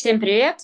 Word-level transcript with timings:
Всем 0.00 0.20
привет! 0.20 0.58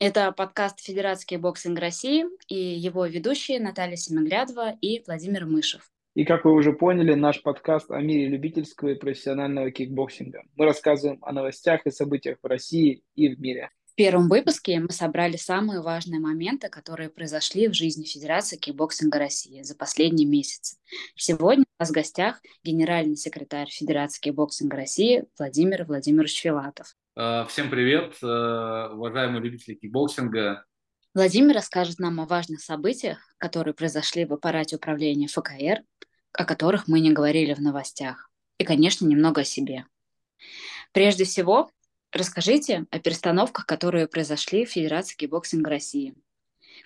Это 0.00 0.32
подкаст 0.32 0.80
«Федерации 0.80 1.36
кикбоксинга 1.36 1.78
России» 1.78 2.24
и 2.48 2.56
его 2.56 3.06
ведущие 3.06 3.60
Наталья 3.60 3.94
Семиглядова 3.94 4.76
и 4.80 5.04
Владимир 5.06 5.46
Мышев. 5.46 5.88
И, 6.16 6.24
как 6.24 6.44
вы 6.44 6.52
уже 6.52 6.72
поняли, 6.72 7.14
наш 7.14 7.40
подкаст 7.42 7.92
о 7.92 8.00
мире 8.00 8.26
любительского 8.26 8.88
и 8.88 8.94
профессионального 8.96 9.70
кикбоксинга. 9.70 10.42
Мы 10.56 10.64
рассказываем 10.64 11.20
о 11.22 11.30
новостях 11.30 11.86
и 11.86 11.92
событиях 11.92 12.38
в 12.42 12.46
России 12.48 13.04
и 13.14 13.32
в 13.32 13.40
мире. 13.40 13.70
В 13.92 13.94
первом 13.94 14.30
выпуске 14.30 14.80
мы 14.80 14.88
собрали 14.88 15.36
самые 15.36 15.82
важные 15.82 16.18
моменты, 16.18 16.70
которые 16.70 17.10
произошли 17.10 17.68
в 17.68 17.74
жизни 17.74 18.04
Федерации 18.04 18.56
кикбоксинга 18.56 19.18
России 19.18 19.60
за 19.60 19.76
последние 19.76 20.26
месяцы. 20.26 20.78
Сегодня 21.14 21.64
у 21.78 21.82
нас 21.82 21.90
в 21.90 21.92
гостях 21.92 22.40
генеральный 22.64 23.16
секретарь 23.16 23.68
Федерации 23.68 24.18
кикбоксинга 24.22 24.78
России 24.78 25.26
Владимир 25.38 25.84
Владимирович 25.84 26.40
Филатов. 26.40 26.96
Э, 27.16 27.44
всем 27.50 27.68
привет, 27.68 28.14
э, 28.22 28.88
уважаемые 28.94 29.42
любители 29.42 29.74
кикбоксинга. 29.74 30.64
Владимир 31.12 31.54
расскажет 31.54 31.98
нам 31.98 32.18
о 32.18 32.24
важных 32.24 32.62
событиях, 32.62 33.18
которые 33.36 33.74
произошли 33.74 34.24
в 34.24 34.32
аппарате 34.32 34.76
управления 34.76 35.26
ФКР, 35.26 35.82
о 36.32 36.46
которых 36.46 36.88
мы 36.88 37.00
не 37.00 37.12
говорили 37.12 37.52
в 37.52 37.60
новостях. 37.60 38.30
И, 38.56 38.64
конечно, 38.64 39.04
немного 39.04 39.42
о 39.42 39.44
себе. 39.44 39.84
Прежде 40.92 41.24
всего, 41.24 41.70
расскажите 42.12 42.86
о 42.90 42.98
перестановках, 42.98 43.66
которые 43.66 44.06
произошли 44.06 44.64
в 44.64 44.70
Федерации 44.70 45.16
кикбоксинга 45.16 45.70
России. 45.70 46.14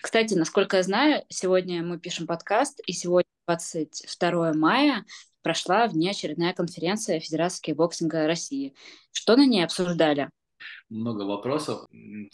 Кстати, 0.01 0.33
насколько 0.33 0.77
я 0.77 0.83
знаю, 0.83 1.23
сегодня 1.29 1.83
мы 1.83 1.99
пишем 1.99 2.27
подкаст, 2.27 2.79
и 2.85 2.93
сегодня 2.93 3.29
22 3.47 4.53
мая 4.53 5.05
прошла 5.41 5.87
внеочередная 5.87 6.53
конференция 6.53 7.19
Федерации 7.19 7.61
кикбоксинга 7.61 8.27
России. 8.27 8.75
Что 9.11 9.35
на 9.35 9.45
ней 9.45 9.63
обсуждали? 9.63 10.29
Много 10.89 11.23
вопросов. 11.23 11.85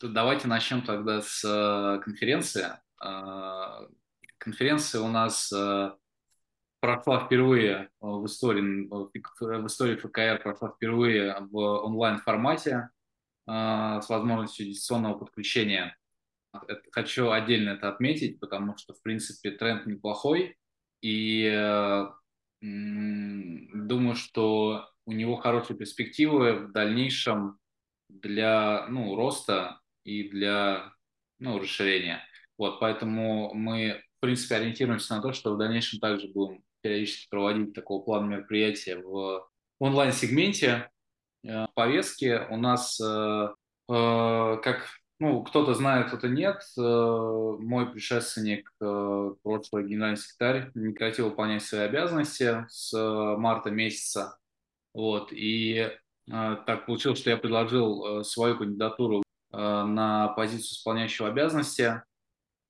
Давайте 0.02 0.48
начнем 0.48 0.82
тогда 0.82 1.22
с 1.22 1.44
э, 1.44 2.02
конференции. 2.04 2.68
Э, 3.04 3.88
конференция 4.38 5.02
у 5.02 5.08
нас 5.08 5.52
э, 5.52 5.92
прошла 6.84 7.26
впервые 7.26 7.92
в 8.02 8.26
истории, 8.26 8.90
в 8.90 9.68
истории 9.68 9.96
ФКР 9.96 10.44
прошла 10.44 10.70
впервые 10.70 11.38
в 11.40 11.56
онлайн-формате 11.56 12.90
с 13.48 14.10
возможностью 14.10 14.66
дистанционного 14.66 15.20
подключения. 15.20 15.96
Хочу 16.92 17.32
отдельно 17.32 17.70
это 17.70 17.88
отметить, 17.88 18.38
потому 18.42 18.76
что, 18.76 18.94
в 18.94 19.02
принципе, 19.02 19.52
тренд 19.52 19.86
неплохой. 19.86 20.58
И 21.02 21.50
думаю, 22.60 24.16
что 24.16 24.90
у 25.06 25.14
него 25.14 25.38
хорошие 25.38 25.78
перспективы 25.78 26.68
в 26.68 26.74
дальнейшем 26.74 27.60
для 28.10 28.88
ну, 28.90 29.16
роста 29.16 29.80
и 30.04 30.28
для 30.28 30.92
ну, 31.40 31.60
расширения. 31.60 32.22
Вот, 32.58 32.82
поэтому 32.82 33.54
мы, 33.54 34.04
в 34.18 34.20
принципе, 34.20 34.56
ориентируемся 34.56 35.16
на 35.16 35.22
то, 35.22 35.32
что 35.32 35.56
в 35.56 35.58
дальнейшем 35.58 36.02
также 36.02 36.28
будем 36.28 36.62
периодически 36.84 37.30
проводить 37.30 37.74
такого 37.74 38.04
плана 38.04 38.28
мероприятия 38.28 38.98
в 38.98 39.48
онлайн-сегменте. 39.80 40.90
Э, 41.46 41.68
повестки 41.74 42.42
у 42.50 42.58
нас, 42.58 43.00
э, 43.00 43.48
э, 43.90 44.58
как 44.64 44.88
ну, 45.20 45.44
кто-то 45.44 45.74
знает, 45.74 46.08
кто-то 46.08 46.28
нет. 46.28 46.62
Мой 46.76 47.90
предшественник, 47.90 48.70
прошлый 48.78 49.88
генеральный 49.88 50.18
секретарь, 50.18 50.72
не 50.74 50.90
прекратил 50.90 51.30
выполнять 51.30 51.64
свои 51.64 51.82
обязанности 51.82 52.66
с 52.68 52.92
марта 53.38 53.72
месяца. 53.72 54.38
Вот. 54.94 55.30
И 55.32 55.90
так 56.28 56.86
получилось, 56.88 57.20
что 57.20 57.30
я 57.30 57.38
предложил 57.38 58.26
свою 58.26 58.58
кандидатуру 58.58 59.24
на 59.52 60.30
позицию 60.30 60.72
исполняющего 60.74 61.30
обязанности 61.30 62.04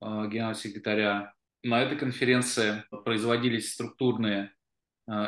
генерального 0.00 0.54
секретаря. 0.54 1.33
На 1.64 1.82
этой 1.82 1.98
конференции 1.98 2.84
производились 3.04 3.72
структурные 3.72 4.52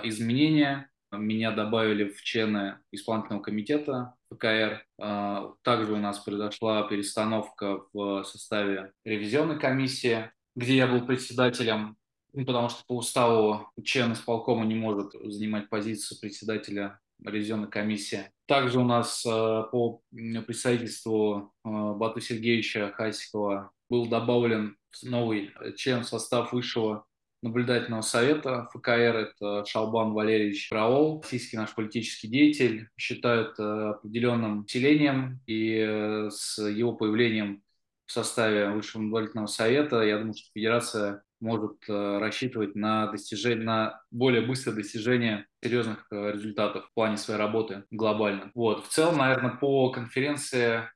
изменения 0.04 0.88
меня 1.12 1.52
добавили 1.52 2.08
в 2.08 2.22
члены 2.22 2.78
исполнительного 2.90 3.42
комитета 3.42 4.14
ПКР. 4.28 4.84
А, 4.98 5.52
также 5.62 5.92
у 5.92 5.98
нас 5.98 6.18
произошла 6.18 6.82
перестановка 6.88 7.82
в 7.92 8.24
составе 8.24 8.92
ревизионной 9.04 9.58
комиссии, 9.58 10.30
где 10.54 10.76
я 10.76 10.86
был 10.86 11.06
председателем, 11.06 11.96
ну, 12.32 12.44
потому 12.44 12.68
что 12.68 12.84
по 12.86 12.96
уставу 12.96 13.70
член 13.84 14.12
исполкома 14.12 14.64
не 14.64 14.74
может 14.74 15.12
занимать 15.12 15.68
позицию 15.68 16.18
председателя 16.20 17.00
ревизионной 17.24 17.70
комиссии. 17.70 18.30
Также 18.46 18.78
у 18.78 18.84
нас 18.84 19.24
а, 19.26 19.64
по 19.64 20.02
представительству 20.10 21.52
а, 21.64 21.94
Бату 21.94 22.20
Сергеевича 22.20 22.92
Хасикова 22.92 23.70
был 23.88 24.06
добавлен 24.06 24.76
новый 25.02 25.52
член 25.76 26.02
в 26.02 26.08
состав 26.08 26.52
высшего 26.52 27.06
наблюдательного 27.42 28.02
совета 28.02 28.68
ФКР, 28.72 29.30
это 29.38 29.64
Шалбан 29.64 30.12
Валерьевич 30.12 30.70
Раол, 30.70 31.20
российский 31.22 31.56
наш 31.56 31.74
политический 31.74 32.28
деятель, 32.28 32.88
считают 32.96 33.58
э, 33.58 33.62
определенным 33.62 34.60
усилением, 34.60 35.40
и 35.46 35.78
э, 35.78 36.30
с 36.30 36.58
его 36.66 36.94
появлением 36.94 37.62
в 38.06 38.12
составе 38.12 38.70
Высшего 38.70 39.02
наблюдательного 39.02 39.46
совета, 39.46 40.02
я 40.02 40.18
думаю, 40.18 40.34
что 40.34 40.50
Федерация 40.54 41.22
может 41.40 41.76
э, 41.88 42.18
рассчитывать 42.18 42.74
на 42.74 43.08
достижение, 43.08 43.64
на 43.64 44.00
более 44.10 44.42
быстрое 44.42 44.76
достижение 44.76 45.46
серьезных 45.62 46.06
результатов 46.10 46.86
в 46.86 46.94
плане 46.94 47.16
своей 47.16 47.38
работы 47.38 47.84
глобально. 47.90 48.50
Вот. 48.54 48.86
В 48.86 48.88
целом, 48.88 49.18
наверное, 49.18 49.56
по 49.56 49.90
конференции 49.90 50.88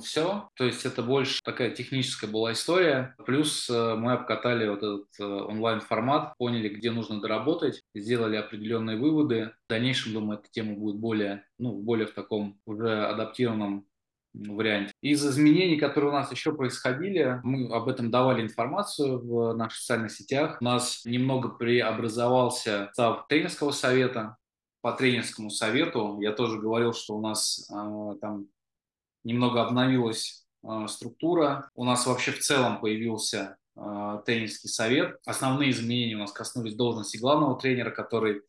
все. 0.00 0.48
То 0.56 0.64
есть 0.64 0.84
это 0.84 1.02
больше 1.02 1.40
такая 1.42 1.70
техническая 1.70 2.30
была 2.30 2.52
история. 2.52 3.14
Плюс 3.24 3.68
э, 3.70 3.94
мы 3.94 4.12
обкатали 4.12 4.68
вот 4.68 4.78
этот 4.78 5.06
э, 5.18 5.24
онлайн-формат, 5.24 6.36
поняли, 6.36 6.68
где 6.68 6.90
нужно 6.90 7.20
доработать, 7.20 7.82
сделали 7.94 8.36
определенные 8.36 8.98
выводы. 8.98 9.52
В 9.66 9.70
дальнейшем, 9.70 10.12
думаю, 10.12 10.40
эта 10.40 10.50
тема 10.50 10.74
будет 10.74 10.96
более, 10.96 11.46
ну, 11.58 11.72
более 11.80 12.06
в 12.06 12.12
таком 12.12 12.58
уже 12.66 13.06
адаптированном 13.06 13.86
варианте. 14.34 14.92
Из 15.00 15.24
изменений, 15.24 15.76
которые 15.76 16.10
у 16.10 16.14
нас 16.14 16.30
еще 16.30 16.54
происходили, 16.54 17.40
мы 17.44 17.72
об 17.74 17.88
этом 17.88 18.10
давали 18.10 18.42
информацию 18.42 19.18
в 19.18 19.54
наших 19.54 19.78
социальных 19.78 20.12
сетях. 20.12 20.58
У 20.60 20.64
нас 20.64 21.02
немного 21.04 21.48
преобразовался 21.48 22.86
состав 22.88 23.26
тренерского 23.28 23.70
совета. 23.70 24.36
По 24.82 24.92
тренерскому 24.92 25.48
совету 25.48 26.20
я 26.20 26.32
тоже 26.32 26.60
говорил, 26.60 26.92
что 26.92 27.16
у 27.16 27.22
нас 27.22 27.70
э, 27.70 28.18
там 28.20 28.48
немного 29.24 29.62
обновилась 29.62 30.46
э, 30.62 30.86
структура. 30.88 31.70
У 31.74 31.84
нас 31.84 32.06
вообще 32.06 32.32
в 32.32 32.40
целом 32.40 32.80
появился 32.80 33.56
э, 33.76 34.20
тренерский 34.24 34.68
совет. 34.68 35.18
Основные 35.26 35.70
изменения 35.70 36.16
у 36.16 36.20
нас 36.20 36.32
коснулись 36.32 36.76
должности 36.76 37.16
главного 37.16 37.58
тренера, 37.58 37.90
который 37.90 38.42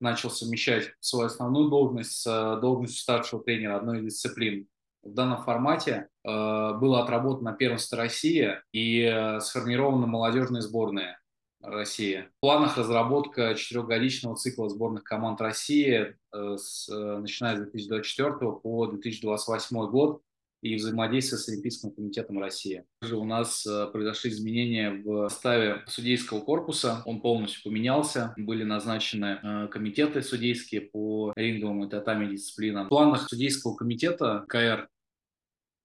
начал 0.00 0.30
совмещать 0.30 0.92
свою 1.00 1.26
основную 1.26 1.68
должность 1.68 2.12
с 2.12 2.26
э, 2.26 2.60
должностью 2.60 3.00
старшего 3.00 3.42
тренера 3.42 3.76
одной 3.76 3.98
из 3.98 4.04
дисциплин. 4.04 4.66
В 5.02 5.14
данном 5.14 5.42
формате 5.42 6.08
э, 6.24 6.28
было 6.28 7.02
отработано 7.02 7.52
первенство 7.52 7.98
России 7.98 8.54
и 8.72 9.02
э, 9.02 9.40
сформирована 9.40 10.06
молодежная 10.06 10.60
сборная 10.60 11.18
России. 11.62 12.28
В 12.38 12.40
планах 12.40 12.76
разработка 12.76 13.54
четырехгодичного 13.54 14.36
цикла 14.36 14.68
сборных 14.68 15.04
команд 15.04 15.40
России, 15.40 16.16
э, 16.32 16.56
с, 16.58 16.88
э, 16.88 17.18
начиная 17.18 17.56
с 17.56 17.60
2024 17.60 18.52
по 18.52 18.86
2028 18.86 19.86
год 19.90 20.22
и 20.62 20.76
взаимодействие 20.76 21.38
с 21.38 21.48
Олимпийским 21.48 21.90
комитетом 21.90 22.38
России. 22.38 22.84
Также 23.00 23.16
у 23.16 23.24
нас 23.24 23.66
э, 23.66 23.88
произошли 23.92 24.30
изменения 24.30 24.90
в 24.90 25.28
составе 25.28 25.82
судейского 25.86 26.40
корпуса. 26.40 27.02
Он 27.04 27.20
полностью 27.20 27.62
поменялся. 27.64 28.34
Были 28.36 28.62
назначены 28.62 29.68
комитеты 29.70 30.22
судейские 30.22 30.82
по 30.82 31.32
ринговым 31.36 31.84
и 31.84 31.90
татами 31.90 32.30
дисциплинам. 32.30 32.86
В 32.86 32.90
планах 32.90 33.28
судейского 33.28 33.74
комитета 33.74 34.44
КР 34.48 34.88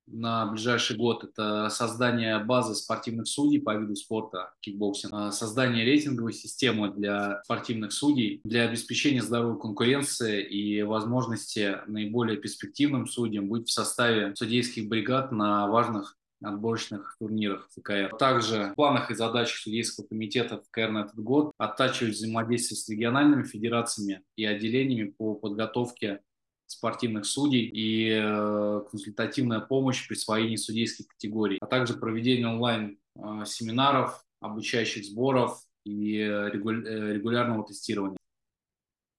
на 0.07 0.45
ближайший 0.47 0.97
год 0.97 1.23
это 1.23 1.69
создание 1.69 2.39
базы 2.39 2.73
спортивных 2.75 3.27
судей 3.27 3.59
по 3.59 3.75
виду 3.75 3.95
спорта 3.95 4.53
кикбоксинг, 4.61 5.13
а, 5.13 5.31
создание 5.31 5.85
рейтинговой 5.85 6.33
системы 6.33 6.91
для 6.93 7.41
спортивных 7.43 7.91
судей 7.91 8.41
для 8.43 8.63
обеспечения 8.63 9.21
здоровой 9.21 9.59
конкуренции 9.59 10.43
и 10.43 10.81
возможности 10.81 11.77
наиболее 11.87 12.37
перспективным 12.37 13.05
судьям 13.07 13.49
быть 13.49 13.67
в 13.67 13.71
составе 13.71 14.35
судейских 14.35 14.87
бригад 14.87 15.31
на 15.31 15.67
важных 15.67 16.17
отборочных 16.43 17.15
турнирах 17.19 17.67
ФКР. 17.75 18.15
Также 18.17 18.71
в 18.71 18.75
планах 18.75 19.11
и 19.11 19.15
задачах 19.15 19.57
судейского 19.57 20.05
комитета 20.05 20.61
ФКР 20.61 20.89
на 20.89 20.99
этот 20.99 21.19
год 21.19 21.51
оттачивать 21.57 22.13
взаимодействие 22.13 22.77
с 22.77 22.87
региональными 22.89 23.43
федерациями 23.43 24.21
и 24.35 24.45
отделениями 24.45 25.09
по 25.09 25.33
подготовке 25.33 26.21
спортивных 26.67 27.25
судей 27.25 27.61
и 27.61 28.11
э, 28.11 28.81
консультативная 28.91 29.61
помощь 29.61 30.01
при 30.01 30.15
присвоении 30.15 30.57
судейских 30.57 31.07
категорий, 31.07 31.57
а 31.61 31.65
также 31.65 31.93
проведение 31.93 32.47
онлайн-семинаров, 32.47 34.11
э, 34.11 34.45
обучающих 34.45 35.05
сборов 35.05 35.63
и 35.85 36.17
э, 36.19 36.49
регулярного 36.51 37.65
тестирования. 37.65 38.17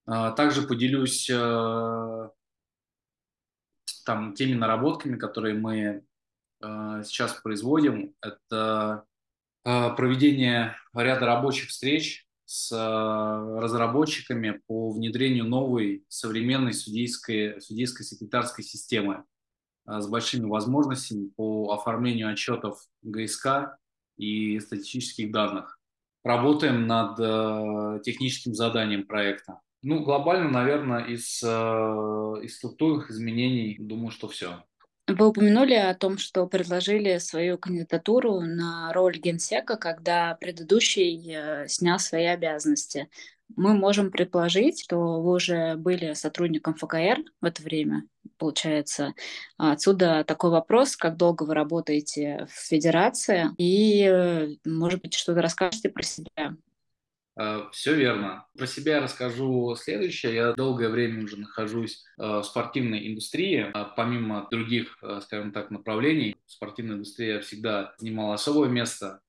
Также 0.07 0.63
поделюсь 0.63 1.27
там, 4.07 4.33
теми 4.35 4.55
наработками, 4.55 5.19
которые 5.19 5.55
мы 5.55 6.03
сейчас 6.63 7.35
производим, 7.43 8.15
это 8.23 9.05
проведение 9.63 10.77
ряда 10.95 11.27
рабочих 11.27 11.69
встреч 11.69 12.27
с 12.49 12.73
э, 12.73 13.61
разработчиками 13.61 14.63
по 14.67 14.91
внедрению 14.91 15.45
новой 15.45 16.07
современной 16.09 16.73
судейской, 16.73 17.61
судейской 17.61 18.07
секретарской 18.07 18.65
системы 18.65 19.25
э, 19.87 20.01
с 20.01 20.09
большими 20.09 20.47
возможностями 20.47 21.29
по 21.37 21.75
оформлению 21.75 22.33
отчетов 22.33 22.81
ГСК 23.03 23.77
и 24.17 24.59
статистических 24.61 25.31
данных. 25.31 25.79
Работаем 26.25 26.87
над 26.87 27.21
э, 27.21 28.01
техническим 28.03 28.55
заданием 28.55 29.07
проекта. 29.07 29.61
Ну, 29.83 30.03
глобально, 30.03 30.49
наверное, 30.49 31.05
из, 31.05 31.43
из 31.43 32.57
структурных 32.57 33.11
изменений, 33.11 33.77
думаю, 33.79 34.11
что 34.11 34.27
все. 34.27 34.65
Вы 35.09 35.29
упомянули 35.29 35.73
о 35.73 35.95
том, 35.95 36.19
что 36.19 36.47
предложили 36.47 37.17
свою 37.17 37.57
кандидатуру 37.57 38.43
на 38.43 38.93
роль 38.93 39.17
генсека, 39.17 39.77
когда 39.77 40.35
предыдущий 40.35 41.33
э, 41.35 41.67
снял 41.67 41.99
свои 41.99 42.27
обязанности. 42.27 43.09
Мы 43.57 43.73
можем 43.73 44.11
предположить, 44.11 44.83
что 44.83 45.23
вы 45.23 45.33
уже 45.37 45.77
были 45.77 46.13
сотрудником 46.13 46.75
ФКР 46.75 47.25
в 47.41 47.45
это 47.47 47.63
время, 47.63 48.05
получается. 48.37 49.15
Отсюда 49.57 50.25
такой 50.25 50.51
вопрос, 50.51 50.95
как 50.95 51.17
долго 51.17 51.45
вы 51.45 51.55
работаете 51.55 52.47
в 52.51 52.69
Федерации, 52.69 53.49
и, 53.57 54.03
э, 54.03 54.49
может 54.67 55.01
быть, 55.01 55.15
что-то 55.15 55.41
расскажете 55.41 55.89
про 55.89 56.03
себя. 56.03 56.55
Э, 57.39 57.69
Все 57.73 57.95
верно. 57.95 58.47
Про 58.57 58.67
себя 58.67 58.97
я 58.97 59.03
расскажу 59.03 59.75
следующее. 59.77 60.35
Я 60.35 60.53
долгое 60.55 60.89
время 60.89 61.25
уже 61.25 61.39
нахожусь 61.39 62.05
э, 62.19 62.23
в 62.23 62.43
спортивной 62.43 63.09
индустрии. 63.09 63.71
А 63.73 63.85
помимо 63.85 64.49
других, 64.51 64.99
э, 65.03 65.21
скажем 65.23 65.53
так, 65.53 65.71
направлений, 65.71 66.37
спортивная 66.47 66.97
индустрия 66.97 67.41
всегда 67.41 67.95
занимала 67.99 68.35
особое 68.35 68.69
место 68.69 69.21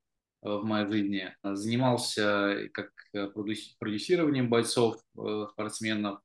в 0.42 0.64
моей 0.64 0.88
жизни. 0.88 1.36
Занимался 1.44 2.70
как 2.72 2.92
продюсированием 3.78 4.48
бойцов, 4.50 4.96
спортсменов, 5.52 6.22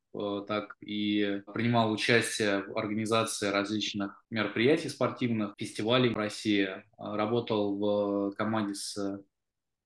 так 0.46 0.76
и 0.80 1.42
принимал 1.52 1.90
участие 1.90 2.62
в 2.62 2.78
организации 2.78 3.48
различных 3.48 4.24
мероприятий 4.30 4.88
спортивных, 4.88 5.54
фестивалей 5.58 6.10
в 6.10 6.16
России. 6.16 6.68
Работал 6.96 7.76
в 7.76 8.36
команде 8.36 8.74
с 8.74 9.20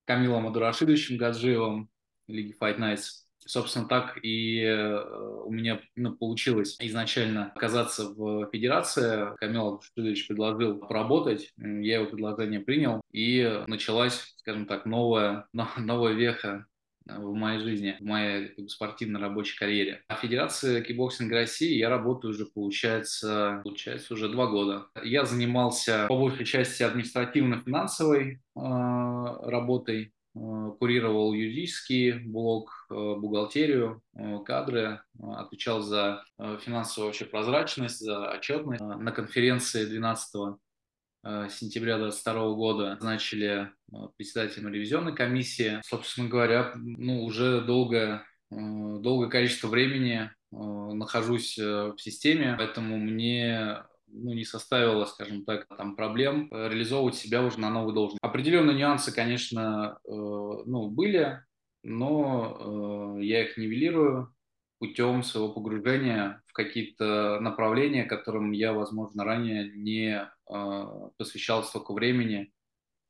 Камилом 0.09 0.47
Адурашидовичем 0.47 1.19
Гаджиевым 1.19 1.91
Лиги 2.29 2.57
Fight 2.59 2.79
Nights. 2.79 3.27
Собственно, 3.41 3.87
так 3.87 4.19
и 4.23 4.63
э, 4.63 5.03
у 5.45 5.51
меня 5.51 5.83
ну, 5.97 6.17
получилось 6.17 6.77
изначально 6.81 7.53
оказаться 7.55 8.09
в 8.15 8.49
федерации. 8.51 9.37
Камил 9.37 9.67
Адурашидович 9.69 10.27
предложил 10.27 10.79
поработать, 10.79 11.53
я 11.59 11.97
его 11.97 12.07
предложение 12.07 12.61
принял, 12.61 13.03
и 13.13 13.63
началась, 13.67 14.35
скажем 14.39 14.65
так, 14.65 14.87
новая, 14.87 15.47
новая 15.77 16.15
веха 16.15 16.65
в 17.17 17.35
моей 17.35 17.61
жизни, 17.61 17.97
в 18.01 18.05
моей 18.05 18.49
как 18.49 18.65
бы, 18.65 18.69
спортивной 18.69 19.21
рабочей 19.21 19.59
карьере. 19.59 20.03
А 20.09 20.17
в 20.17 20.21
Федерации 20.21 20.83
кикбоксинга 20.83 21.37
России 21.37 21.77
я 21.77 21.89
работаю 21.89 22.33
уже, 22.33 22.47
получается, 22.47 23.61
получается 23.65 24.15
уже 24.15 24.29
два 24.29 24.47
года. 24.47 24.87
Я 25.03 25.25
занимался 25.25 26.07
по 26.09 26.17
большей 26.17 26.45
части 26.45 26.83
административно-финансовой 26.83 28.35
э, 28.35 28.39
работой, 28.55 30.13
э, 30.35 30.71
курировал 30.79 31.33
юридический 31.33 32.13
блок, 32.13 32.87
э, 32.91 32.95
бухгалтерию, 32.95 34.03
э, 34.15 34.39
кадры, 34.45 35.01
отвечал 35.21 35.81
за 35.81 36.23
финансовую 36.65 37.09
вообще 37.09 37.25
прозрачность, 37.25 38.01
за 38.01 38.31
отчетность. 38.31 38.81
На 38.81 39.13
конференции 39.13 39.85
12 39.85 40.59
Э, 40.59 40.68
сентября 41.51 41.99
2022 41.99 42.55
года 42.55 42.91
назначили 42.95 43.71
э, 43.93 43.97
председателем 44.17 44.73
ревизионной 44.73 45.15
комиссии. 45.15 45.81
Собственно 45.85 46.29
говоря, 46.29 46.73
ну, 46.77 47.25
уже 47.25 47.61
долгое, 47.61 48.25
э, 48.51 48.57
долгое 48.57 49.29
количество 49.29 49.69
времени 49.69 50.31
нахожусь 50.51 51.59
в 51.59 51.99
системе, 51.99 52.55
поэтому 52.57 52.97
мне 52.97 53.83
ну, 54.07 54.33
не 54.33 54.47
составило, 54.47 55.05
скажем 55.05 55.45
так, 55.45 55.67
там 55.77 55.95
проблем 55.95 56.49
реализовывать 56.51 57.17
себя 57.17 57.43
уже 57.43 57.61
на 57.61 57.69
новой 57.69 57.93
должности. 57.93 58.25
Определенные 58.25 58.75
нюансы, 58.75 59.13
конечно, 59.13 59.99
ну, 60.07 60.89
были, 60.89 61.43
но 61.83 63.19
я 63.21 63.45
их 63.45 63.59
нивелирую 63.59 64.33
путем 64.79 65.23
своего 65.23 65.53
погружения 65.53 66.43
в 66.47 66.53
какие-то 66.53 67.41
направления, 67.41 68.05
которым 68.05 68.53
я, 68.53 68.73
возможно, 68.73 69.25
ранее 69.25 69.71
не 69.75 70.23
э, 70.23 71.11
посвящал 71.17 71.65
столько 71.65 71.93
времени 71.93 72.53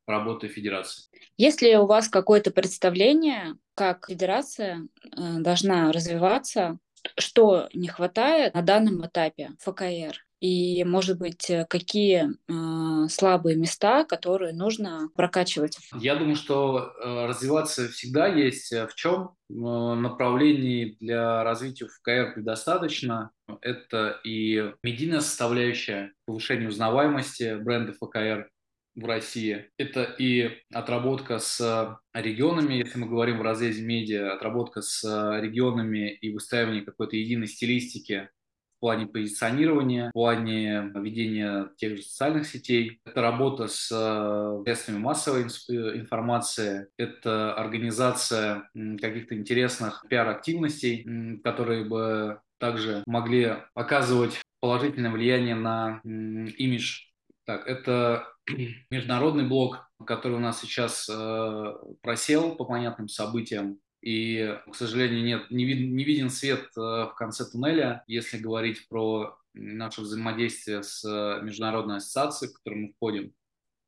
работы 0.07 0.49
федерации. 0.49 1.05
Есть 1.37 1.63
ли 1.63 1.77
у 1.77 1.87
вас 1.87 2.09
какое-то 2.09 2.51
представление, 2.51 3.57
как 3.75 4.07
федерация 4.09 4.89
э, 5.05 5.39
должна 5.41 5.93
развиваться, 5.93 6.79
что 7.19 7.69
не 7.75 7.89
хватает 7.89 8.55
на 8.55 8.63
данном 8.63 9.07
этапе 9.07 9.51
ФКР? 9.61 10.28
И, 10.41 10.85
может 10.85 11.19
быть, 11.19 11.51
э, 11.51 11.67
какие 11.69 12.31
э, 12.31 13.09
слабые 13.09 13.57
места, 13.57 14.05
которые 14.05 14.53
нужно 14.53 15.11
прокачивать? 15.17 15.79
Я 15.95 16.15
думаю, 16.15 16.37
что 16.37 16.93
э, 17.03 17.27
развиваться 17.27 17.89
всегда 17.89 18.29
есть. 18.29 18.73
Э, 18.73 18.87
в 18.87 18.95
чем 18.95 19.31
э, 19.51 19.55
направлений 19.55 20.97
для 21.01 21.43
развития 21.43 21.87
ФКР 21.87 22.35
предостаточно? 22.35 23.31
Это 23.63 24.21
и 24.25 24.73
медийная 24.83 25.21
составляющая, 25.21 26.13
повышение 26.25 26.69
узнаваемости 26.69 27.57
бренда 27.61 27.93
ФКР, 27.95 28.49
в 28.95 29.05
России. 29.05 29.71
Это 29.79 30.03
и 30.03 30.59
отработка 30.75 31.39
с 31.39 32.01
регионами, 32.13 32.75
если 32.75 32.99
мы 32.99 33.07
говорим 33.07 33.39
в 33.39 33.43
разрезе 33.43 33.85
медиа, 33.85 34.35
отработка 34.35 34.83
с 34.83 35.05
регионами 35.41 36.11
и 36.15 36.33
выстраивание 36.33 36.83
какой-то 36.83 37.15
единой 37.15 37.47
стилистики 37.47 38.29
в 38.79 38.81
плане 38.81 39.07
позиционирования, 39.07 40.11
в 40.11 40.13
плане 40.13 40.93
ведения 40.95 41.71
тех 41.77 41.97
же 41.97 42.03
социальных 42.03 42.47
сетей. 42.47 43.01
Это 43.05 43.21
работа 43.21 43.67
с 43.67 43.91
э, 43.93 44.63
средствами 44.65 44.99
массовой 44.99 45.43
э, 45.43 45.99
информации, 45.99 46.87
это 46.97 47.55
организация 47.55 48.71
каких-то 49.01 49.35
интересных 49.35 50.07
пиар-активностей, 50.09 51.41
которые 51.43 51.85
бы 51.85 52.41
также 52.59 53.03
могли 53.07 53.57
оказывать 53.75 54.41
положительное 54.61 55.11
влияние 55.11 55.57
на 55.57 56.01
имидж. 56.05 57.07
Так, 57.45 57.67
это 57.67 58.29
международный 58.91 59.47
блок, 59.47 59.91
который 60.05 60.35
у 60.35 60.41
нас 60.41 60.61
сейчас 60.61 61.09
э, 61.11 61.73
просел 62.03 62.55
по 62.55 62.65
понятным 62.65 63.09
событиям. 63.09 63.81
И, 64.01 64.57
к 64.71 64.75
сожалению, 64.77 65.25
нет, 65.25 65.51
не, 65.51 65.65
вид, 65.65 65.91
не 65.91 66.05
виден 66.05 66.31
свет 66.31 66.69
э, 66.77 66.81
в 66.81 67.15
конце 67.17 67.45
туннеля, 67.45 68.05
если 68.07 68.39
говорить 68.39 68.89
про 68.89 69.37
наше 69.55 70.03
взаимодействие 70.03 70.85
с 70.85 71.05
э, 71.05 71.43
Международной 71.43 71.97
ассоциацией, 71.97 72.53
в 72.53 72.55
которую 72.59 72.87
мы 72.87 72.93
входим. 72.93 73.35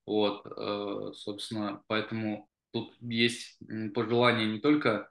Вот, 0.06 0.44
э, 0.46 1.12
собственно, 1.14 1.82
поэтому 1.86 2.48
тут 2.72 2.92
есть 3.00 3.58
пожелание 3.94 4.46
не 4.46 4.58
только 4.60 5.10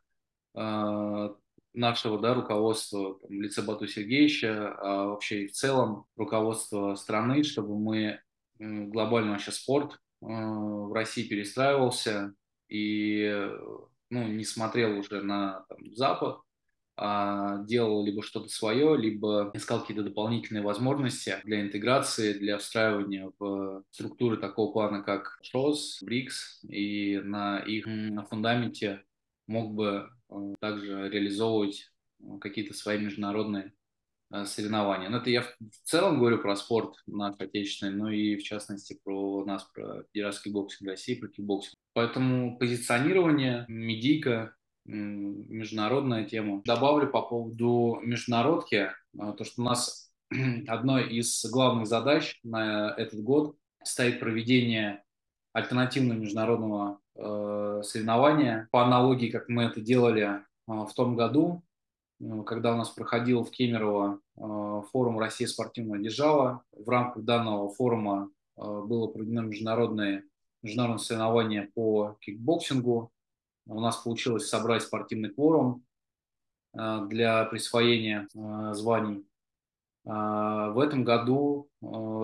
нашего 0.53 2.19
да, 2.19 2.33
руководства 2.33 3.19
там, 3.19 3.29
в 3.29 3.41
лице 3.41 3.61
Бату 3.61 3.87
Сергеевича, 3.87 4.73
а 4.73 5.05
вообще 5.05 5.43
и 5.43 5.47
в 5.47 5.51
целом 5.51 6.05
руководства 6.17 6.95
страны, 6.95 7.43
чтобы 7.43 7.77
мы 7.77 8.19
глобально 8.57 9.33
вообще 9.33 9.51
спорт 9.51 9.99
в 10.19 10.93
России 10.93 11.27
перестраивался 11.27 12.33
и 12.67 13.49
ну, 14.09 14.27
не 14.27 14.43
смотрел 14.43 14.97
уже 14.97 15.21
на 15.21 15.65
там, 15.69 15.95
Запад, 15.95 16.39
а 17.01 17.63
делал 17.63 18.03
либо 18.05 18.21
что-то 18.21 18.49
свое, 18.49 18.97
либо 18.97 19.51
искал 19.53 19.79
какие-то 19.79 20.03
дополнительные 20.03 20.63
возможности 20.63 21.37
для 21.45 21.61
интеграции, 21.61 22.33
для 22.33 22.57
встраивания 22.57 23.31
в 23.39 23.83
структуры 23.91 24.35
такого 24.35 24.73
плана, 24.73 25.01
как 25.01 25.39
ШОС, 25.41 25.99
БРИКС, 26.01 26.65
и 26.67 27.19
на 27.23 27.59
их 27.59 27.85
на 27.87 28.25
фундаменте 28.25 29.03
мог 29.47 29.73
бы 29.73 30.09
э, 30.29 30.53
также 30.59 31.09
реализовывать 31.09 31.89
э, 32.19 32.37
какие-то 32.41 32.73
свои 32.73 32.97
международные 32.97 33.71
соревнования. 34.45 35.09
Но 35.09 35.17
это 35.17 35.29
я 35.29 35.41
в 35.41 35.49
целом 35.83 36.19
говорю 36.19 36.37
про 36.39 36.55
спорт 36.55 36.95
наш 37.07 37.35
отечественный, 37.39 37.93
но 37.93 38.11
и 38.11 38.35
в 38.35 38.43
частности 38.43 38.99
про 39.03 39.43
нас, 39.45 39.63
про 39.73 40.03
Федерацию 40.13 40.53
кикбоксинга 40.53 40.89
России, 40.89 41.15
про 41.15 41.27
кикбоксинг. 41.27 41.75
Поэтому 41.93 42.57
позиционирование, 42.57 43.65
медийка, 43.67 44.53
международная 44.85 46.25
тема. 46.25 46.61
Добавлю 46.65 47.07
по 47.09 47.21
поводу 47.21 47.99
международки, 48.01 48.91
а, 49.17 49.33
то, 49.33 49.43
что 49.43 49.61
у 49.61 49.65
нас 49.65 50.11
одной 50.67 51.09
из 51.09 51.45
главных 51.45 51.87
задач 51.87 52.39
на 52.43 52.93
этот 52.97 53.21
год 53.21 53.55
стоит 53.83 54.19
проведение 54.19 55.03
альтернативного 55.53 56.19
международного 56.19 56.99
э, 57.15 57.81
соревнования 57.83 58.67
по 58.71 58.83
аналогии, 58.83 59.29
как 59.29 59.49
мы 59.49 59.63
это 59.63 59.81
делали 59.81 60.21
э, 60.21 60.39
в 60.67 60.91
том 60.95 61.15
году. 61.15 61.63
Когда 62.45 62.73
у 62.73 62.77
нас 62.77 62.89
проходил 62.89 63.43
в 63.43 63.51
Кемерово 63.51 64.19
форум 64.91 65.19
«Россия 65.19 65.47
спортивная 65.47 65.99
держава». 65.99 66.63
В 66.71 66.89
рамках 66.89 67.23
данного 67.23 67.69
форума 67.69 68.29
было 68.55 69.07
проведено 69.07 69.41
международное, 69.43 70.25
международное 70.61 71.03
соревнование 71.03 71.69
по 71.73 72.17
кикбоксингу. 72.19 73.11
У 73.67 73.79
нас 73.79 73.97
получилось 73.97 74.49
собрать 74.49 74.83
спортивный 74.83 75.29
кворум 75.29 75.83
для 76.73 77.45
присвоения 77.45 78.27
званий. 78.73 79.25
В 80.03 80.83
этом 80.83 81.03
году 81.03 81.69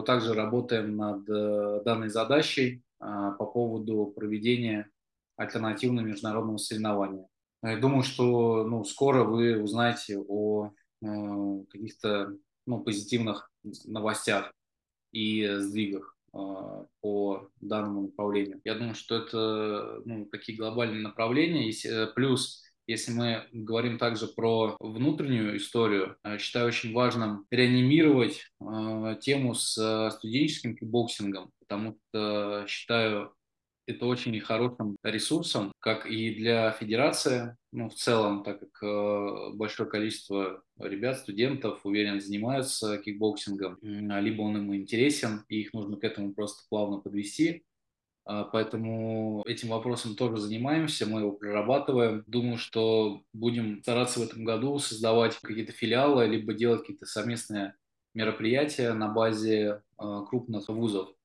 также 0.05 0.33
работаем 0.33 0.95
над 0.95 1.29
э, 1.29 1.81
данной 1.85 2.09
задачей 2.09 2.81
по 2.97 3.45
поводу 3.45 4.11
проведения 4.15 4.89
альтернативного 5.35 6.05
международного 6.05 6.57
соревнования. 6.57 7.27
Я 7.65 7.77
думаю, 7.77 8.03
что 8.03 8.63
ну, 8.63 8.83
скоро 8.83 9.23
вы 9.23 9.61
узнаете 9.61 10.19
о 10.19 10.69
э, 11.01 11.07
каких-то 11.69 12.37
ну, 12.67 12.83
позитивных 12.83 13.49
новостях 13.85 14.53
и 15.11 15.47
сдвигах 15.57 16.15
э, 16.33 16.37
по 17.01 17.49
данному 17.61 18.03
направлению. 18.03 18.61
Я 18.63 18.75
думаю, 18.75 18.93
что 18.93 19.15
это 19.15 20.01
ну, 20.05 20.25
такие 20.25 20.57
глобальные 20.57 21.01
направления. 21.01 21.71
Э, 21.85 22.07
плюс, 22.13 22.61
если 22.85 23.11
мы 23.11 23.47
говорим 23.51 23.97
также 23.97 24.27
про 24.27 24.77
внутреннюю 24.79 25.57
историю, 25.57 26.17
э, 26.23 26.37
считаю 26.37 26.67
очень 26.67 26.93
важным 26.93 27.47
реанимировать 27.49 28.43
э, 28.61 29.15
тему 29.21 29.55
с 29.55 29.75
э, 29.75 30.11
студенческим 30.11 30.75
кикбоксингом, 30.75 31.51
потому 31.59 31.97
что 32.11 32.65
считаю 32.67 33.33
это 33.87 34.05
очень 34.05 34.39
хорошим 34.39 34.97
ресурсом, 35.03 35.71
как 35.79 36.05
и 36.05 36.33
для 36.33 36.71
федерации, 36.71 37.55
ну, 37.71 37.89
в 37.89 37.95
целом, 37.95 38.43
так 38.43 38.59
как 38.59 38.83
э, 38.83 39.51
большое 39.53 39.89
количество 39.89 40.63
ребят, 40.79 41.19
студентов, 41.19 41.81
уверен, 41.83 42.19
занимаются 42.19 42.97
кикбоксингом, 42.97 43.77
либо 43.81 44.41
он 44.41 44.57
им 44.57 44.75
интересен, 44.75 45.43
и 45.49 45.61
их 45.61 45.73
нужно 45.73 45.97
к 45.97 46.03
этому 46.03 46.33
просто 46.33 46.63
плавно 46.69 46.97
подвести. 46.97 47.63
А, 48.25 48.43
поэтому 48.43 49.43
этим 49.45 49.69
вопросом 49.69 50.15
тоже 50.15 50.37
занимаемся, 50.37 51.05
мы 51.05 51.19
его 51.21 51.31
прорабатываем. 51.31 52.23
Думаю, 52.27 52.57
что 52.57 53.21
будем 53.33 53.81
стараться 53.83 54.19
в 54.19 54.23
этом 54.23 54.43
году 54.43 54.79
создавать 54.79 55.37
какие-то 55.37 55.73
филиалы, 55.73 56.25
либо 56.25 56.53
делать 56.53 56.81
какие-то 56.81 57.05
совместные 57.05 57.75
мероприятия 58.15 58.93
на 58.93 59.09
базе 59.09 59.83
э, 59.99 60.21
крупных 60.27 60.67
вузов 60.69 61.15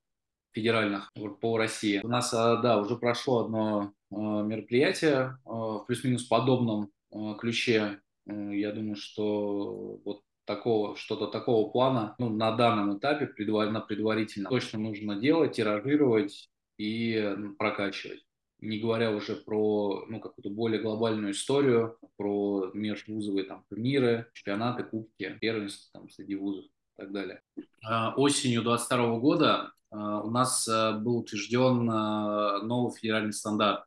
федеральных 0.53 1.11
по 1.41 1.59
России. 1.59 2.01
У 2.03 2.09
нас, 2.09 2.33
а, 2.35 2.57
да, 2.57 2.79
уже 2.79 2.97
прошло 2.97 3.45
одно 3.45 3.93
а, 4.11 4.43
мероприятие 4.43 5.39
а, 5.45 5.79
в 5.79 5.85
плюс-минус 5.87 6.25
подобном 6.25 6.91
ключе. 7.39 8.01
Я 8.27 8.73
думаю, 8.73 8.95
что 8.95 10.01
вот 10.05 10.23
такого, 10.45 10.97
что-то 10.97 11.27
такого 11.27 11.69
плана 11.71 12.15
ну, 12.19 12.29
на 12.29 12.53
данном 12.53 12.97
этапе 12.99 13.27
предварительно, 13.27 13.81
предварительно 13.81 14.49
точно 14.49 14.79
нужно 14.79 15.17
делать, 15.17 15.53
тиражировать 15.53 16.51
и 16.79 17.35
прокачивать. 17.59 18.25
Не 18.61 18.79
говоря 18.79 19.11
уже 19.11 19.37
про 19.37 20.05
ну, 20.09 20.21
какую-то 20.21 20.51
более 20.51 20.81
глобальную 20.81 21.33
историю, 21.33 21.99
про 22.17 22.71
межвузовые 22.75 23.45
там, 23.45 23.65
турниры, 23.69 24.27
чемпионаты, 24.35 24.85
кубки, 24.85 25.37
первенства 25.41 25.91
там, 25.93 26.11
среди 26.11 26.37
вузов 26.37 26.67
и 26.67 27.01
так 27.01 27.11
далее. 27.11 27.43
Осенью 28.17 28.63
2022 28.63 29.19
года 29.19 29.73
у 29.91 30.31
нас 30.31 30.69
э, 30.69 30.99
был 30.99 31.19
утвержден 31.19 31.91
э, 31.91 32.63
новый 32.63 32.97
федеральный 32.97 33.33
стандарт 33.33 33.85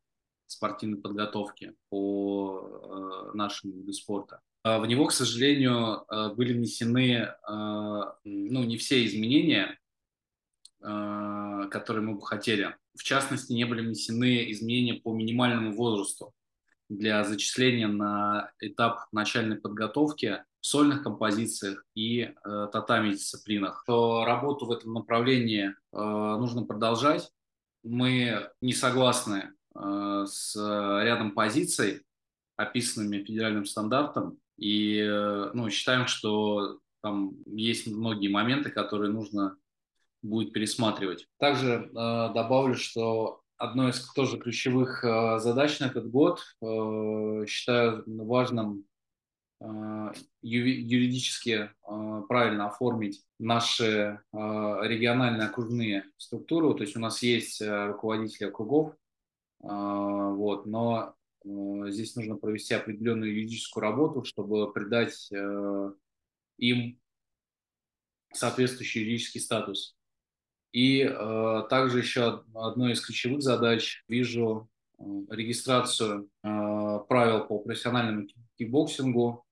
спортивной 0.47 0.99
подготовки 0.99 1.73
по 1.89 3.31
э, 3.31 3.37
нашему 3.37 3.73
виду 3.73 3.93
спорта. 3.93 4.41
А, 4.63 4.79
в 4.79 4.85
него, 4.85 5.05
к 5.05 5.13
сожалению, 5.13 6.05
были 6.35 6.53
внесены 6.53 7.33
ну, 7.49 8.63
не 8.63 8.77
все 8.77 9.05
изменения, 9.05 9.77
которые 10.79 12.01
мы 12.01 12.15
бы 12.15 12.21
хотели. 12.21 12.75
В 12.97 13.03
частности, 13.03 13.51
не 13.51 13.65
были 13.65 13.81
внесены 13.81 14.49
изменения 14.51 14.93
по 14.93 15.13
минимальному 15.13 15.75
возрасту 15.75 16.33
для 16.87 17.23
зачисления 17.25 17.87
на 17.87 18.51
этап 18.59 19.07
начальной 19.11 19.57
подготовки 19.57 20.45
сольных 20.63 21.03
композициях 21.03 21.83
и 21.93 22.21
э, 22.21 22.67
татами-дисциплинах. 22.71 23.83
То 23.85 24.23
работу 24.25 24.65
в 24.65 24.71
этом 24.71 24.93
направлении 24.93 25.67
э, 25.67 25.73
нужно 25.91 26.63
продолжать. 26.63 27.29
Мы 27.83 28.49
не 28.61 28.71
согласны 28.71 29.51
э, 29.75 30.25
с 30.25 30.55
рядом 30.55 31.31
позиций, 31.31 32.05
описанными 32.55 33.23
федеральным 33.23 33.65
стандартом, 33.65 34.37
и 34.57 34.99
э, 34.99 35.51
ну, 35.53 35.69
считаем, 35.69 36.07
что 36.07 36.79
там 37.01 37.33
есть 37.45 37.87
многие 37.87 38.29
моменты, 38.29 38.69
которые 38.69 39.11
нужно 39.11 39.57
будет 40.21 40.53
пересматривать. 40.53 41.27
Также 41.39 41.89
э, 41.89 41.93
добавлю, 41.93 42.75
что 42.75 43.41
одной 43.57 43.91
из 43.91 43.99
тоже 44.13 44.37
ключевых 44.37 45.03
э, 45.03 45.39
задач 45.39 45.79
на 45.79 45.85
этот 45.85 46.09
год 46.09 46.39
э, 46.61 47.45
считаю 47.47 48.03
важным 48.07 48.85
юридически 50.41 51.69
э, 51.87 52.21
правильно 52.27 52.67
оформить 52.67 53.23
наши 53.39 53.85
э, 53.85 54.17
региональные 54.33 55.47
окружные 55.47 56.03
структуры. 56.17 56.73
То 56.75 56.83
есть 56.83 56.97
у 56.97 56.99
нас 56.99 57.23
есть 57.23 57.61
руководители 57.61 58.47
округов, 58.47 58.95
вот, 59.59 60.65
но 60.65 61.15
здесь 61.45 62.17
нужно 62.17 62.35
провести 62.35 62.73
определенную 62.73 63.31
юридическую 63.31 63.81
работу, 63.81 64.25
чтобы 64.25 64.73
придать 64.73 65.31
им 66.57 66.99
соответствующий 68.33 69.03
юридический 69.03 69.39
статус. 69.39 69.95
И 70.73 71.05
также 71.69 71.99
еще 71.99 72.43
одной 72.53 72.91
из 72.91 73.05
ключевых 73.05 73.41
задач 73.41 74.03
вижу 74.09 74.69
регистрацию 75.29 76.29
правил 76.41 77.45
по 77.45 77.59
профессиональному 77.59 78.27
кикбоксингу 78.57 79.45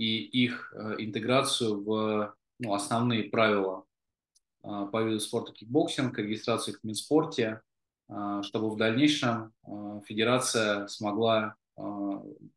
и 0.00 0.22
их 0.44 0.72
э, 0.74 0.94
интеграцию 0.98 1.84
в 1.84 2.34
ну, 2.58 2.72
основные 2.72 3.24
правила 3.24 3.84
э, 4.64 4.86
по 4.90 5.02
виду 5.02 5.20
спорта 5.20 5.52
кикбоксинг, 5.52 6.18
регистрацию 6.18 6.78
в 6.78 6.84
Минспорте, 6.84 7.60
э, 8.08 8.40
чтобы 8.42 8.70
в 8.70 8.78
дальнейшем 8.78 9.52
федерация 10.06 10.86
смогла, 10.86 11.54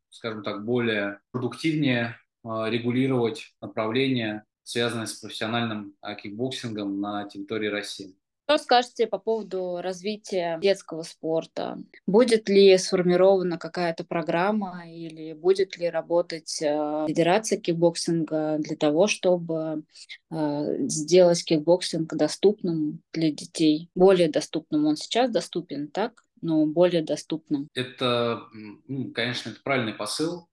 скажем 0.08 0.42
так, 0.42 0.64
более 0.64 1.20
продуктивнее 1.30 2.18
регулировать 2.42 3.54
направления, 3.60 4.44
связанные 4.62 5.06
с 5.06 5.14
профессиональным 5.14 5.94
кикбоксингом 6.22 7.00
на 7.00 7.28
территории 7.28 7.68
России. 7.68 8.16
Что 8.46 8.58
скажете 8.58 9.06
по 9.06 9.18
поводу 9.18 9.80
развития 9.80 10.58
детского 10.60 11.02
спорта? 11.02 11.78
Будет 12.06 12.48
ли 12.50 12.76
сформирована 12.76 13.56
какая-то 13.58 14.04
программа 14.04 14.82
или 14.86 15.32
будет 15.32 15.78
ли 15.78 15.88
работать 15.88 16.60
э, 16.60 17.06
Федерация 17.08 17.58
кикбоксинга 17.58 18.56
для 18.58 18.76
того, 18.76 19.06
чтобы 19.06 19.84
э, 20.30 20.76
сделать 20.88 21.42
кикбоксинг 21.42 22.14
доступным 22.14 23.00
для 23.14 23.30
детей? 23.30 23.88
Более 23.94 24.28
доступным. 24.28 24.84
Он 24.84 24.96
сейчас 24.96 25.30
доступен, 25.30 25.88
так? 25.88 26.24
но 26.42 26.66
более 26.66 27.02
доступным. 27.02 27.68
Это, 27.74 28.42
ну, 28.52 29.10
конечно, 29.12 29.48
это 29.48 29.60
правильный 29.62 29.94
посыл. 29.94 30.46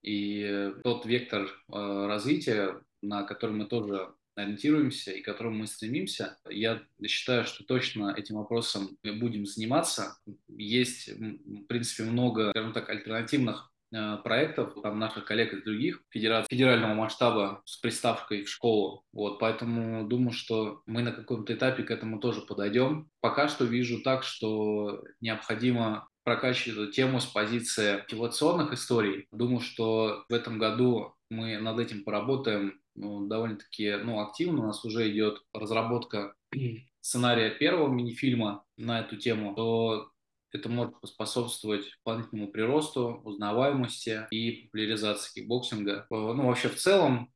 И 0.00 0.72
тот 0.82 1.04
вектор 1.04 1.42
э, 1.42 2.06
развития, 2.06 2.80
на 3.02 3.22
который 3.24 3.52
мы 3.52 3.66
тоже 3.66 4.14
ориентируемся 4.36 5.12
и 5.12 5.20
к 5.20 5.24
которому 5.24 5.58
мы 5.58 5.66
стремимся. 5.66 6.38
Я 6.48 6.82
считаю, 7.06 7.44
что 7.44 7.64
точно 7.64 8.14
этим 8.16 8.36
вопросом 8.36 8.96
мы 9.02 9.12
будем 9.14 9.46
заниматься. 9.46 10.16
Есть, 10.48 11.08
в 11.08 11.66
принципе, 11.66 12.04
много, 12.04 12.50
скажем 12.50 12.72
так, 12.72 12.88
альтернативных 12.88 13.72
э, 13.92 14.18
проектов 14.22 14.74
там 14.82 14.98
наших 14.98 15.24
коллег 15.24 15.52
из 15.52 15.62
других 15.62 16.02
федераций 16.10 16.48
федерального 16.50 16.94
масштаба 16.94 17.62
с 17.64 17.76
приставкой 17.76 18.44
в 18.44 18.50
школу. 18.50 19.04
Вот, 19.12 19.38
поэтому 19.38 20.06
думаю, 20.08 20.32
что 20.32 20.82
мы 20.86 21.02
на 21.02 21.12
каком-то 21.12 21.54
этапе 21.54 21.82
к 21.82 21.90
этому 21.90 22.18
тоже 22.18 22.40
подойдем. 22.40 23.08
Пока 23.20 23.48
что 23.48 23.64
вижу 23.64 24.02
так, 24.02 24.24
что 24.24 25.04
необходимо 25.20 26.08
прокачивать 26.24 26.78
эту 26.78 26.92
тему 26.92 27.20
с 27.20 27.26
позиции 27.26 27.98
мотивационных 27.98 28.72
историй. 28.72 29.26
Думаю, 29.30 29.60
что 29.60 30.24
в 30.28 30.32
этом 30.32 30.58
году 30.58 31.14
мы 31.30 31.58
над 31.58 31.78
этим 31.78 32.02
поработаем 32.02 32.80
ну, 32.94 33.26
довольно-таки 33.26 33.96
ну, 33.96 34.20
активно. 34.20 34.62
У 34.62 34.66
нас 34.66 34.84
уже 34.84 35.10
идет 35.10 35.42
разработка 35.52 36.34
сценария 37.00 37.50
первого 37.50 37.88
мини-фильма 37.88 38.64
на 38.76 39.00
эту 39.00 39.16
тему, 39.16 39.54
то 39.54 40.10
это 40.52 40.68
может 40.68 41.00
поспособствовать 41.00 41.84
дополнительному 41.98 42.50
приросту, 42.50 43.20
узнаваемости 43.24 44.26
и 44.30 44.62
популяризации 44.64 45.40
кикбоксинга. 45.40 46.06
Ну, 46.10 46.46
вообще 46.46 46.68
в 46.68 46.76
целом, 46.76 47.32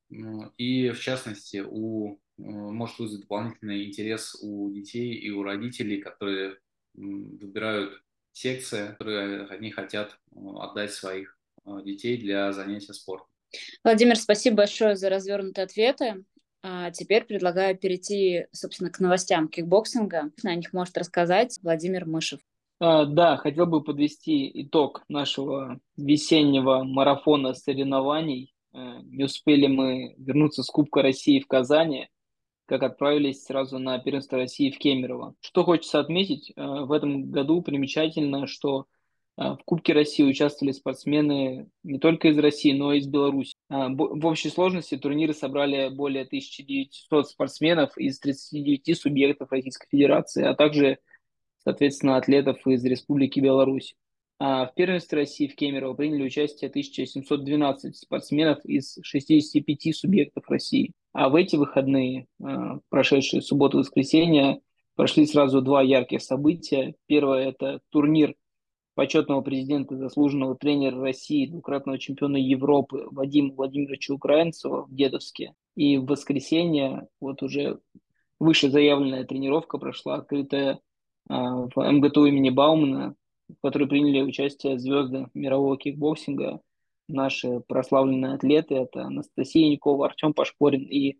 и 0.57 0.91
в 0.91 1.01
частности, 1.01 1.65
у, 1.67 2.21
может 2.37 2.99
вызвать 3.01 3.23
дополнительный 3.23 3.87
интерес 3.87 4.37
у 4.41 4.71
детей 4.71 5.15
и 5.15 5.31
у 5.31 5.43
родителей, 5.43 6.01
которые 6.01 6.59
выбирают 6.95 8.01
секции, 8.33 8.95
которые 8.99 9.47
они 9.47 9.73
хотят 9.73 10.17
отдать 10.33 10.93
своих 10.93 11.37
детей 11.85 12.19
для 12.19 12.53
занятия 12.53 12.95
спортом. 12.95 13.27
Владимир, 13.85 14.17
спасибо 14.17 14.59
большое 14.59 14.97
за 14.97 15.09
развернутые 15.09 15.65
ответы. 15.65 16.25
А 16.63 16.91
теперь 16.91 17.25
предлагаю 17.25 17.79
перейти, 17.79 18.47
собственно, 18.53 18.91
к 18.91 18.99
новостям 18.99 19.49
кикбоксинга. 19.49 20.33
На 20.43 20.55
них 20.55 20.73
может 20.73 20.99
рассказать 20.99 21.59
Владимир 21.63 22.07
Мышев. 22.07 22.41
А, 22.81 23.05
да, 23.07 23.37
хотел 23.37 23.67
бы 23.67 23.83
подвести 23.83 24.51
итог 24.63 25.03
нашего 25.09 25.81
весеннего 25.97 26.85
марафона 26.85 27.55
соревнований. 27.55 28.55
А, 28.73 29.01
не 29.03 29.25
успели 29.25 29.67
мы 29.67 30.15
вернуться 30.19 30.63
с 30.63 30.67
Кубка 30.67 31.03
России 31.03 31.41
в 31.41 31.47
Казани, 31.47 32.09
как 32.67 32.83
отправились 32.83 33.45
сразу 33.45 33.79
на 33.79 33.99
первенство 33.99 34.39
России 34.39 34.71
в 34.71 34.79
Кемерово. 34.79 35.35
Что 35.41 35.65
хочется 35.65 36.01
отметить, 36.01 36.53
а, 36.57 36.85
в 36.85 36.93
этом 36.93 37.31
году 37.31 37.63
примечательно, 37.63 38.47
что 38.47 38.87
в 39.39 39.61
Кубке 39.65 39.93
России 39.93 40.25
участвовали 40.25 40.73
спортсмены 40.73 41.69
не 41.85 42.01
только 42.01 42.29
из 42.29 42.39
России, 42.39 42.73
но 42.73 42.93
и 42.93 42.99
из 42.99 43.07
Беларуси. 43.07 43.55
А, 43.69 43.89
в 43.89 44.27
общей 44.27 44.49
сложности 44.49 44.97
турниры 44.97 45.33
собрали 45.33 45.91
более 45.91 46.25
1900 46.25 47.29
спортсменов 47.29 47.97
из 47.97 48.19
39 48.19 48.99
субъектов 48.99 49.53
Российской 49.53 49.87
Федерации, 49.91 50.45
а 50.45 50.55
также, 50.55 50.99
соответственно, 51.63 52.17
атлетов 52.17 52.67
из 52.67 52.85
Республики 52.85 53.39
Беларусь. 53.39 53.95
А 54.41 54.67
в 54.67 54.75
первенстве 54.75 55.19
России 55.19 55.47
в 55.47 55.55
Кемерово 55.55 55.95
приняли 55.95 56.25
участие 56.25 56.69
1712 56.69 57.97
спортсменов 57.97 58.65
из 58.65 58.99
65 59.03 59.97
субъектов 59.97 60.49
России. 60.49 60.93
А 61.13 61.29
в 61.29 61.37
эти 61.37 61.55
выходные, 61.55 62.27
прошедшие 62.89 63.43
субботу 63.43 63.79
и 63.79 63.81
воскресенье, 63.81 64.61
прошли 64.97 65.27
сразу 65.27 65.61
два 65.61 65.83
ярких 65.83 66.23
события. 66.23 66.95
Первое– 67.07 67.49
это 67.51 67.81
турнир 67.91 68.35
почетного 68.99 69.43
президента, 69.43 69.97
заслуженного 69.97 70.57
тренера 70.57 71.01
России, 71.01 71.47
двукратного 71.47 72.01
чемпиона 72.01 72.37
Европы 72.37 73.07
Вадима 73.13 73.55
Владимировича 73.55 74.13
Украинцева 74.13 74.87
в 74.87 74.93
Дедовске. 74.93 75.55
И 75.77 75.99
в 75.99 76.07
воскресенье 76.07 77.07
вот 77.21 77.45
уже 77.45 77.79
выше 78.41 78.71
заявленная 78.71 79.23
тренировка 79.23 79.79
прошла, 79.79 80.17
открытая 80.17 80.81
а, 81.29 81.69
в 81.73 81.77
МГТУ 81.77 82.27
имени 82.27 82.51
Баумана, 82.51 83.15
в 83.49 83.61
которой 83.63 83.87
приняли 83.87 84.21
участие 84.21 84.81
звезды 84.81 85.29
мирового 85.33 85.79
кикбоксинга, 85.79 86.61
наши 87.07 87.61
прославленные 87.69 88.35
атлеты, 88.35 88.75
это 88.75 89.03
Анастасия 89.03 89.71
Никова, 89.71 90.07
Артем 90.07 90.35
Пашпорин 90.35 90.83
и 90.83 91.19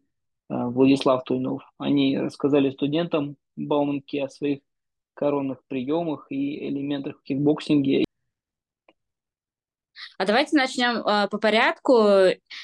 а, 0.49 0.69
Владислав 0.69 1.23
Туйнов. 1.23 1.63
Они 1.79 2.19
рассказали 2.19 2.71
студентам 2.71 3.37
Бауманки 3.55 4.17
о 4.17 4.29
своих 4.29 4.63
коронных 5.19 5.59
приемах 5.67 6.27
и 6.31 6.69
элементах 6.69 7.19
в 7.19 7.23
кикбоксинге. 7.25 8.05
А 10.17 10.25
давайте 10.25 10.57
начнем 10.57 10.99
э, 10.99 11.29
по 11.29 11.39
порядку. 11.39 12.05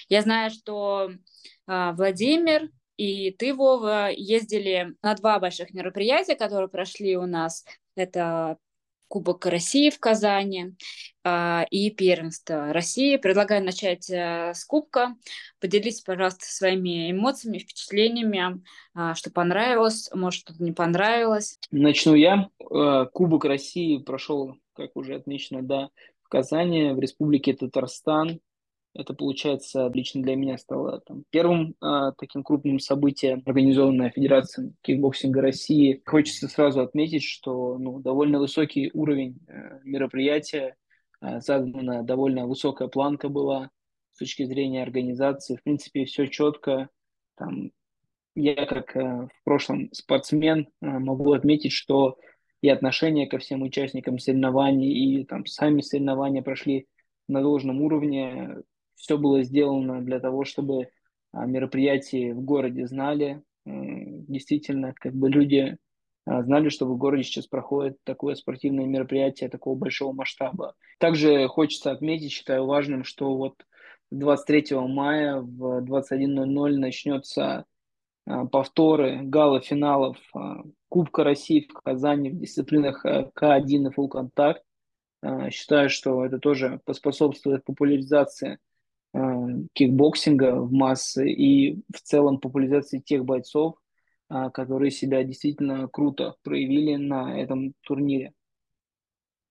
Я 0.09 0.23
знаю, 0.23 0.51
что 0.51 1.11
э, 1.11 1.93
Владимир 1.93 2.71
и 2.97 3.33
ты, 3.33 3.55
Вова, 3.55 4.11
ездили 4.11 4.95
на 5.03 5.15
два 5.15 5.41
больших 5.41 5.75
мероприятия, 5.75 6.37
которые 6.37 6.69
прошли 6.69 7.17
у 7.17 7.27
нас. 7.27 7.65
Это 7.97 8.57
Кубок 9.09 9.47
России 9.47 9.91
в 9.91 9.99
Казани 9.99 10.77
и 11.27 11.91
первенство 11.91 12.73
России. 12.73 13.17
Предлагаю 13.17 13.65
начать 13.65 14.11
э, 14.11 14.53
с 14.55 14.65
Кубка. 14.65 15.17
Поделитесь, 15.59 16.03
пожалуйста, 16.03 16.45
своими 16.45 17.11
эмоциями, 17.11 17.59
впечатлениями, 17.59 18.63
э, 18.95 19.15
что 19.15 19.31
понравилось, 19.31 20.11
может, 20.13 20.41
что-то 20.41 20.63
не 20.63 20.73
понравилось. 20.73 21.59
Начну 21.71 22.15
я. 22.15 22.51
Э, 22.61 23.07
Кубок 23.13 23.47
России 23.47 23.99
прошел, 23.99 24.57
как 24.75 24.97
уже 24.97 25.15
отмечено, 25.15 25.63
да, 25.63 25.89
в 26.23 26.29
Казани, 26.29 26.91
в 26.93 26.99
Республике 26.99 27.55
Татарстан. 27.55 28.41
Это, 28.95 29.13
получается, 29.13 29.91
лично 29.93 30.23
для 30.23 30.37
меня 30.37 30.57
стало 30.57 31.01
там, 31.01 31.25
первым 31.31 31.75
э, 31.83 32.13
таким 32.17 32.45
крупным 32.45 32.79
событием, 32.79 33.43
организованной 33.45 34.11
Федерацией 34.11 34.73
кикбоксинга 34.83 35.41
России. 35.41 36.01
Хочется 36.07 36.49
сразу 36.49 36.81
отметить, 36.81 37.25
что 37.25 37.77
ну, 37.79 37.99
довольно 37.99 38.39
высокий 38.39 38.91
уровень 38.95 39.41
э, 39.49 39.81
мероприятия, 39.83 40.77
э, 41.25 41.41
задана 41.41 42.03
довольно 42.03 42.47
высокая 42.47 42.89
планка 42.89 43.29
была 43.29 43.71
с 44.13 44.19
точки 44.19 44.45
зрения 44.45 44.83
организации. 44.83 45.57
В 45.57 45.63
принципе, 45.63 46.05
все 46.05 46.27
четко. 46.27 46.89
Там, 47.37 47.71
я, 48.35 48.67
как 48.67 48.97
э, 48.97 49.01
в 49.01 49.45
прошлом 49.45 49.93
спортсмен, 49.93 50.69
э, 50.81 50.87
могу 50.87 51.33
отметить, 51.33 51.73
что 51.73 52.19
и 52.61 52.69
отношение 52.69 53.27
ко 53.27 53.39
всем 53.39 53.63
участникам 53.63 54.19
соревнований, 54.19 54.93
и 54.93 55.25
там 55.25 55.47
сами 55.47 55.81
соревнования 55.81 56.43
прошли 56.43 56.87
на 57.29 57.43
должном 57.43 57.83
уровне 57.83 58.63
все 58.95 59.19
было 59.19 59.43
сделано 59.43 60.01
для 60.03 60.21
того, 60.21 60.45
чтобы 60.45 60.89
а, 61.33 61.47
мероприятия 61.47 62.33
в 62.33 62.41
городе 62.41 62.87
знали, 62.87 63.43
действительно, 63.67 64.95
как 64.95 65.15
бы 65.15 65.31
люди 65.31 65.77
знали, 66.27 66.69
что 66.69 66.87
в 66.87 66.97
городе 66.97 67.23
сейчас 67.23 67.47
проходит 67.47 67.99
такое 68.05 68.35
спортивное 68.35 68.87
мероприятие 68.87 69.49
такого 69.49 69.75
большого 69.75 70.13
масштаба. 70.13 70.75
Также 70.99 71.49
хочется 71.49 71.91
отметить, 71.91 72.33
считаю 72.33 72.67
важным, 72.67 73.05
что 73.05 73.37
вот 73.37 73.65
23 74.11 74.77
мая 74.77 75.41
в 75.41 75.83
21.00 75.85 76.77
начнется 76.77 77.65
а, 78.27 78.47
повторы 78.47 79.21
гала-финалов 79.23 80.17
Кубка 80.89 81.25
России 81.25 81.69
в 81.69 81.73
Казани 81.75 82.31
в 82.31 82.39
дисциплинах 82.39 83.05
К1 83.05 83.65
и 83.67 83.89
Full 83.89 84.09
Contact. 84.09 85.51
Считаю, 85.51 85.89
что 85.89 86.25
это 86.25 86.39
тоже 86.39 86.81
поспособствует 86.85 87.65
популяризации 87.65 88.59
Э, 89.15 89.47
кикбоксинга 89.75 90.61
в 90.61 90.73
массы 90.73 91.31
и 91.31 91.77
в 91.95 92.01
целом 92.03 92.39
популяризации 92.39 92.99
тех 92.99 93.25
бойцов, 93.25 93.77
э, 93.77 93.84
которые 94.29 94.91
себя 94.91 95.23
действительно 95.23 95.89
круто 95.89 96.37
проявили 96.43 96.97
на 96.97 97.41
этом 97.41 97.75
турнире. 97.83 98.33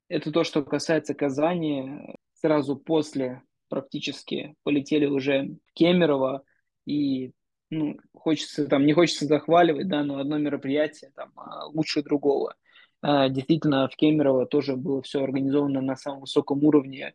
Это 0.09 0.31
то, 0.31 0.43
что 0.43 0.63
касается 0.63 1.13
Казани. 1.13 2.17
Сразу 2.33 2.75
после 2.75 3.41
практически 3.69 4.55
полетели 4.63 5.05
уже 5.05 5.55
в 5.65 5.73
Кемерово, 5.73 6.43
и 6.85 7.31
ну, 7.69 7.97
хочется 8.13 8.67
там, 8.67 8.85
не 8.85 8.93
хочется 8.93 9.25
захваливать, 9.25 9.87
да, 9.87 10.03
но 10.03 10.19
одно 10.19 10.37
мероприятие 10.37 11.11
там 11.15 11.31
а, 11.35 11.67
лучше 11.67 12.03
другого. 12.03 12.55
Э, 13.01 13.29
действительно, 13.29 13.87
в 13.87 13.95
Кемерово 13.95 14.45
тоже 14.45 14.75
было 14.75 15.01
все 15.01 15.23
организовано 15.23 15.81
на 15.81 15.95
самом 15.95 16.21
высоком 16.21 16.63
уровне 16.63 17.13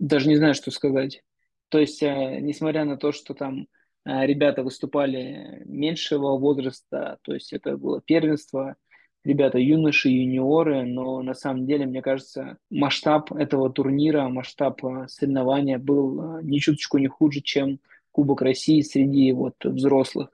даже 0.00 0.28
не 0.28 0.36
знаю, 0.36 0.54
что 0.54 0.70
сказать. 0.72 1.22
То 1.68 1.78
есть, 1.78 2.02
несмотря 2.02 2.84
на 2.84 2.96
то, 2.96 3.12
что 3.12 3.34
там 3.34 3.68
ребята 4.04 4.62
выступали 4.62 5.62
меньшего 5.66 6.36
возраста, 6.38 7.18
то 7.22 7.34
есть 7.34 7.52
это 7.52 7.76
было 7.76 8.00
первенство, 8.00 8.76
ребята 9.24 9.58
юноши, 9.58 10.08
юниоры, 10.08 10.84
но 10.84 11.22
на 11.22 11.34
самом 11.34 11.66
деле, 11.66 11.86
мне 11.86 12.02
кажется, 12.02 12.58
масштаб 12.70 13.32
этого 13.32 13.70
турнира, 13.70 14.28
масштаб 14.28 14.84
э, 14.84 15.06
соревнования 15.08 15.78
был 15.78 16.40
ни 16.42 16.58
чуточку 16.58 16.98
не 16.98 17.08
хуже, 17.08 17.40
чем 17.40 17.80
Кубок 18.12 18.42
России 18.42 18.80
среди 18.80 19.32
вот 19.32 19.54
взрослых. 19.64 20.30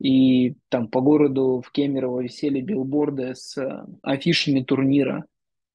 И 0.00 0.56
там 0.68 0.88
по 0.88 1.00
городу 1.00 1.62
в 1.64 1.70
Кемерово 1.72 2.20
висели 2.20 2.60
билборды 2.60 3.34
с 3.34 3.56
афишами 4.02 4.62
турнира. 4.62 5.26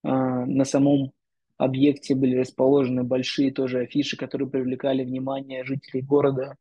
На 0.03 0.65
самом 0.65 1.11
объекте 1.57 2.15
были 2.15 2.35
расположены 2.35 3.03
большие 3.03 3.51
тоже 3.51 3.81
афиши, 3.81 4.17
которые 4.17 4.49
привлекали 4.49 5.03
внимание 5.03 5.63
жителей 5.63 6.01
города. 6.01 6.55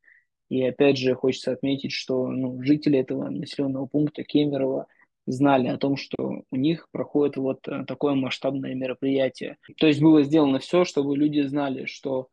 И 0.49 0.63
опять 0.63 0.99
же 0.99 1.15
хочется 1.15 1.53
отметить, 1.53 1.93
что 1.93 2.27
ну, 2.29 2.63
жители 2.63 2.99
этого 2.99 3.29
населенного 3.29 3.87
пункта 3.87 4.25
Кемерово 4.25 4.87
знали 5.27 5.69
о 5.69 5.79
том, 5.79 5.97
что 5.97 6.43
у 6.51 6.57
них 6.57 6.89
проходит 6.91 7.37
вот 7.37 7.67
э, 7.67 7.85
такое 7.87 8.15
масштабное 8.15 8.75
мероприятие. 8.75 9.57
То 9.79 9.87
есть 9.87 10.03
было 10.03 10.23
сделано 10.23 10.59
все, 10.59 10.85
чтобы 10.85 11.17
люди 11.17 11.41
знали, 11.41 11.87
что 11.87 12.29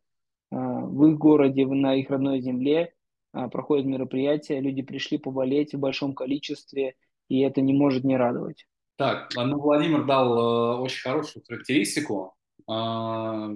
э, 0.50 0.56
в 0.56 1.06
их 1.06 1.18
городе, 1.18 1.66
на 1.66 1.94
их 1.94 2.10
родной 2.10 2.40
земле 2.40 2.92
э, 3.32 3.48
проходит 3.48 3.86
мероприятие, 3.86 4.60
люди 4.60 4.82
пришли 4.82 5.16
поболеть 5.16 5.72
в 5.72 5.78
большом 5.78 6.14
количестве, 6.14 6.94
и 7.28 7.40
это 7.40 7.62
не 7.62 7.72
может 7.72 8.04
не 8.04 8.16
радовать. 8.16 8.66
Так, 8.96 9.30
ну, 9.34 9.58
Владимир 9.58 10.04
дал 10.04 10.36
э, 10.36 10.80
очень 10.82 11.02
хорошую 11.02 11.42
характеристику 11.48 12.34
а, 12.68 13.50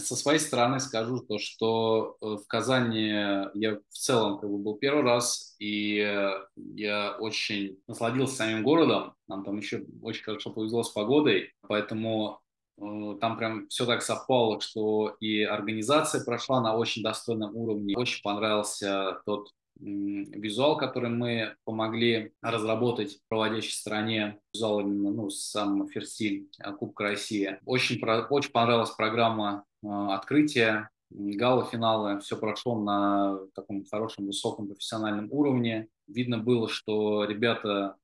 со 0.00 0.16
своей 0.16 0.38
стороны 0.38 0.80
скажу 0.80 1.20
то, 1.20 1.38
что 1.38 2.16
э, 2.20 2.26
в 2.42 2.46
Казани 2.46 3.08
я 3.08 3.78
в 3.88 3.94
целом 3.94 4.38
как 4.38 4.50
бы 4.50 4.58
был 4.58 4.76
первый 4.76 5.02
раз, 5.04 5.54
и 5.58 5.98
э, 5.98 6.30
я 6.56 7.16
очень 7.18 7.78
насладился 7.86 8.36
самим 8.36 8.62
городом. 8.62 9.14
Нам 9.28 9.44
там 9.44 9.58
еще 9.58 9.84
очень 10.02 10.24
хорошо 10.24 10.50
повезло 10.50 10.82
с 10.82 10.90
погодой, 10.90 11.52
поэтому 11.68 12.40
э, 12.78 13.16
там 13.20 13.36
прям 13.36 13.68
все 13.68 13.84
так 13.84 14.02
совпало, 14.02 14.60
что 14.60 15.16
и 15.20 15.42
организация 15.42 16.24
прошла 16.24 16.60
на 16.60 16.76
очень 16.76 17.02
достойном 17.02 17.54
уровне. 17.54 17.96
Очень 17.96 18.22
понравился 18.22 19.20
тот 19.26 19.50
визуал, 19.78 20.76
который 20.76 21.10
мы 21.10 21.56
помогли 21.64 22.32
разработать 22.40 23.16
в 23.16 23.28
проводящей 23.28 23.72
стороне, 23.72 24.38
визуал 24.52 24.80
именно, 24.80 25.10
ну, 25.10 25.30
сам 25.30 25.88
ферстиль 25.88 26.48
Кубка 26.78 27.04
России. 27.04 27.58
Очень, 27.64 28.00
очень 28.30 28.52
понравилась 28.52 28.90
программа 28.90 29.64
открытия, 29.82 30.90
гала-финалы, 31.10 32.20
все 32.20 32.36
прошло 32.36 32.78
на 32.80 33.38
таком 33.54 33.84
хорошем, 33.84 34.26
высоком 34.26 34.68
профессиональном 34.68 35.28
уровне. 35.30 35.88
Видно 36.06 36.38
было, 36.38 36.68
что 36.68 37.24
ребята, 37.24 37.96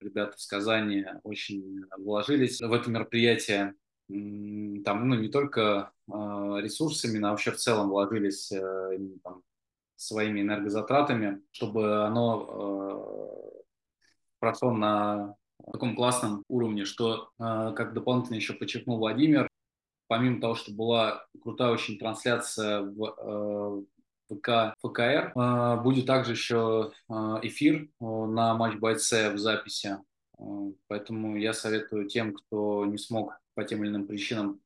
ребята 0.00 0.38
с 0.38 0.46
Казани 0.46 1.06
очень 1.22 1.84
вложились 1.98 2.60
в 2.60 2.72
это 2.72 2.90
мероприятие. 2.90 3.74
Там, 4.08 5.08
ну, 5.08 5.14
не 5.14 5.28
только 5.28 5.92
э, 6.08 6.12
ресурсами, 6.12 7.18
но 7.18 7.30
вообще 7.30 7.52
в 7.52 7.56
целом 7.56 7.90
вложились 7.90 8.50
э, 8.50 8.98
там, 9.22 9.42
своими 10.00 10.40
энергозатратами, 10.40 11.42
чтобы 11.52 12.04
оно 12.04 12.46
э, 12.48 13.60
прошло 14.38 14.72
на 14.72 15.36
таком 15.70 15.94
классном 15.94 16.42
уровне, 16.48 16.84
что, 16.84 17.30
как 17.38 17.92
дополнительно 17.92 18.36
еще 18.36 18.54
подчеркнул 18.54 18.98
Владимир, 18.98 19.50
помимо 20.10 20.40
того, 20.40 20.56
что 20.56 20.72
была 20.72 21.24
крутая 21.40 21.70
очень 21.70 21.96
трансляция 21.96 22.80
в 22.80 23.84
э, 24.28 24.34
ВК 24.34 24.74
ФКР, 24.82 25.32
э, 25.36 25.80
будет 25.82 26.06
также 26.06 26.32
еще 26.32 26.90
э, 27.08 27.12
эфир 27.42 27.88
на 28.00 28.54
матч 28.54 28.76
бойце 28.76 29.30
в 29.32 29.38
записи. 29.38 29.98
Поэтому 30.88 31.36
я 31.36 31.52
советую 31.52 32.08
тем, 32.08 32.34
кто 32.34 32.84
не 32.86 32.98
смог 32.98 33.38
по 33.54 33.62
тем 33.62 33.84
или 33.84 33.90
иным 33.90 34.06
причинам 34.06 34.60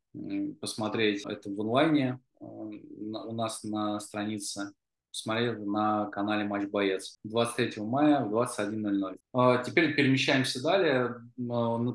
посмотреть 0.61 1.27
это 1.27 1.51
в 1.51 1.61
онлайне 1.61 2.21
у 2.39 3.33
нас 3.33 3.65
на 3.65 3.99
странице 3.99 4.73
посмотреть 5.15 5.65
на 5.65 6.07
канале 6.07 6.45
Матч 6.45 6.69
Боец 6.69 7.21
23 7.23 7.83
мая 7.85 8.25
в 8.25 8.35
21.00. 8.35 9.65
Теперь 9.65 9.95
перемещаемся 9.95 10.61
далее. 10.61 11.15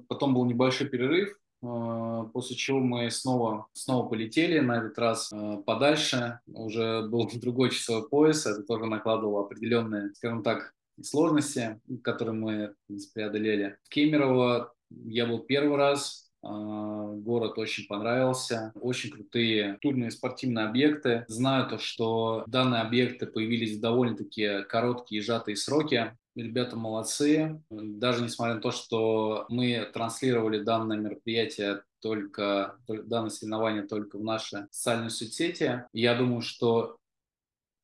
Потом 0.08 0.34
был 0.34 0.45
небольшой 0.45 0.88
перерыв. 0.88 1.38
А, 1.62 2.23
после 2.32 2.55
чего 2.55 2.79
мы 2.79 3.12
снова, 3.12 3.67
снова 3.73 4.08
полетели, 4.08 4.60
на 4.60 4.77
этот 4.77 4.97
раз 4.97 5.29
а, 5.34 5.58
подальше, 5.58 6.39
уже 6.47 7.05
был 7.10 7.29
другой 7.36 7.71
часовой 7.71 8.08
пояс, 8.08 8.45
это 8.45 8.63
тоже 8.63 8.86
накладывало 8.86 9.41
определенные, 9.41 10.13
скажем 10.15 10.41
так, 10.41 10.73
сложности, 11.01 11.82
которые 12.01 12.36
мы 12.36 12.73
преодолели. 13.13 13.77
В 13.84 13.89
Кемерово 13.89 14.73
я 14.89 15.25
был 15.25 15.39
первый 15.39 15.77
раз, 15.77 16.29
а, 16.29 16.29
город 16.41 17.58
очень 17.58 17.86
понравился, 17.88 18.71
очень 18.75 19.12
крутые 19.12 19.78
турные 19.82 20.12
спортивные 20.12 20.65
объекты. 20.65 21.25
Знаю 21.28 21.67
то, 21.69 21.78
что 21.78 22.43
данные 22.47 22.82
объекты 22.82 23.28
появились 23.28 23.78
в 23.78 23.82
довольно-таки 23.82 24.63
короткие 24.63 25.21
сжатые 25.21 25.56
сроки. 25.56 26.15
Ребята 26.36 26.78
молодцы. 26.78 27.62
Даже 27.69 28.23
несмотря 28.23 28.56
на 28.56 28.62
то, 28.62 28.71
что 28.71 29.45
мы 29.49 29.89
транслировали 29.93 30.63
данное 30.63 30.97
мероприятие 30.97 31.84
только, 32.02 32.78
данное 32.88 33.30
соревнование 33.30 33.84
только 33.84 34.17
в 34.17 34.23
наши 34.23 34.67
социальные 34.71 35.10
соцсети, 35.10 35.84
я 35.91 36.15
думаю, 36.15 36.41
что 36.41 36.95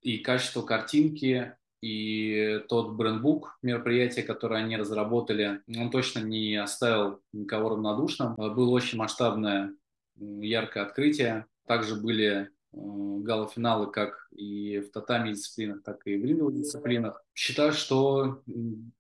и 0.02 0.20
качество 0.20 0.62
картинки, 0.62 1.56
и 1.86 2.62
тот 2.68 2.94
брендбук 2.94 3.58
мероприятия, 3.62 4.24
которое 4.24 4.64
они 4.64 4.78
разработали, 4.78 5.62
он 5.68 5.92
точно 5.92 6.20
не 6.20 6.56
оставил 6.56 7.22
никого 7.34 7.70
равнодушным. 7.70 8.36
Было 8.36 8.70
очень 8.70 8.98
масштабное, 8.98 9.74
яркое 10.18 10.84
открытие. 10.84 11.46
Также 11.68 11.96
были 11.96 12.50
Э, 12.76 13.18
гала-финалы 13.20 13.90
как 13.92 14.28
и 14.32 14.80
в 14.80 14.92
татами 14.92 15.32
дисциплинах, 15.32 15.84
так 15.84 16.06
и 16.06 16.18
в 16.18 16.26
ринговых 16.26 16.56
дисциплинах. 16.56 17.24
Считаю, 17.34 17.72
что 17.72 18.42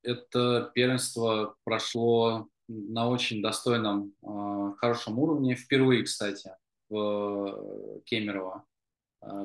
это 0.02 0.72
первенство 0.74 1.56
прошло 1.64 2.48
на 2.68 3.10
очень 3.10 3.42
достойном, 3.42 4.14
э, 4.24 4.74
хорошем 4.78 5.20
уровне. 5.20 5.56
Впервые, 5.56 6.04
кстати, 6.04 6.52
в 6.90 8.02
Кемерово 8.06 8.64
э, 8.66 8.75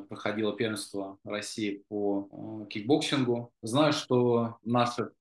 проходило 0.08 0.56
первенство 0.56 1.18
России 1.24 1.84
по 1.88 2.66
кикбоксингу. 2.70 3.52
Знаю, 3.62 3.92
что 3.92 4.58
наших 4.64 5.12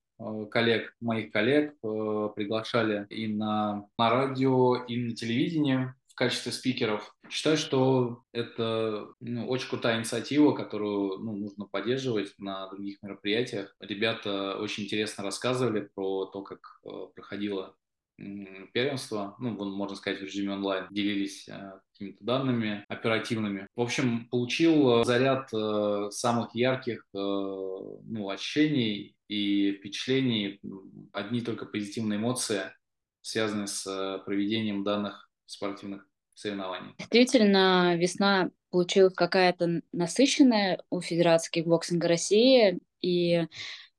коллег, 0.50 0.94
моих 1.00 1.32
коллег 1.32 1.74
приглашали 1.80 3.06
и 3.08 3.26
на, 3.26 3.86
на 3.98 4.10
радио, 4.10 4.76
и 4.76 4.96
на 4.96 5.14
телевидении 5.14 5.92
качестве 6.20 6.52
спикеров. 6.52 7.16
Считаю, 7.30 7.56
что 7.56 8.22
это 8.32 9.08
ну, 9.20 9.48
очень 9.48 9.70
крутая 9.70 9.98
инициатива, 9.98 10.52
которую 10.52 11.18
ну, 11.18 11.34
нужно 11.34 11.64
поддерживать 11.64 12.34
на 12.36 12.68
других 12.68 13.02
мероприятиях. 13.02 13.74
Ребята 13.80 14.58
очень 14.58 14.84
интересно 14.84 15.24
рассказывали 15.24 15.80
про 15.94 16.26
то, 16.26 16.42
как 16.42 16.60
э, 16.84 16.90
проходило 17.14 17.74
первенство, 18.72 19.34
ну, 19.38 19.50
можно 19.50 19.96
сказать, 19.96 20.20
в 20.20 20.24
режиме 20.24 20.52
онлайн, 20.52 20.86
делились 20.90 21.48
э, 21.48 21.72
какими-то 21.92 22.24
данными 22.24 22.84
оперативными. 22.88 23.66
В 23.74 23.80
общем, 23.80 24.28
получил 24.30 25.00
э, 25.00 25.04
заряд 25.04 25.48
э, 25.52 26.08
самых 26.10 26.54
ярких 26.54 27.04
ну, 27.12 28.28
ощущений 28.30 29.16
и 29.28 29.72
впечатлений, 29.72 30.60
одни 31.12 31.40
только 31.40 31.66
позитивные 31.66 32.18
эмоции, 32.18 32.62
связанные 33.22 33.66
с 33.66 34.22
проведением 34.24 34.84
данных 34.84 35.30
спортивных 35.46 36.06
соревнований. 36.34 36.94
Действительно, 36.98 37.96
весна 37.96 38.50
получилась 38.70 39.14
какая-то 39.14 39.82
насыщенная 39.92 40.82
у 40.90 41.00
Федерации 41.00 41.50
кикбоксинга 41.50 42.08
России, 42.08 42.78
и 43.00 43.46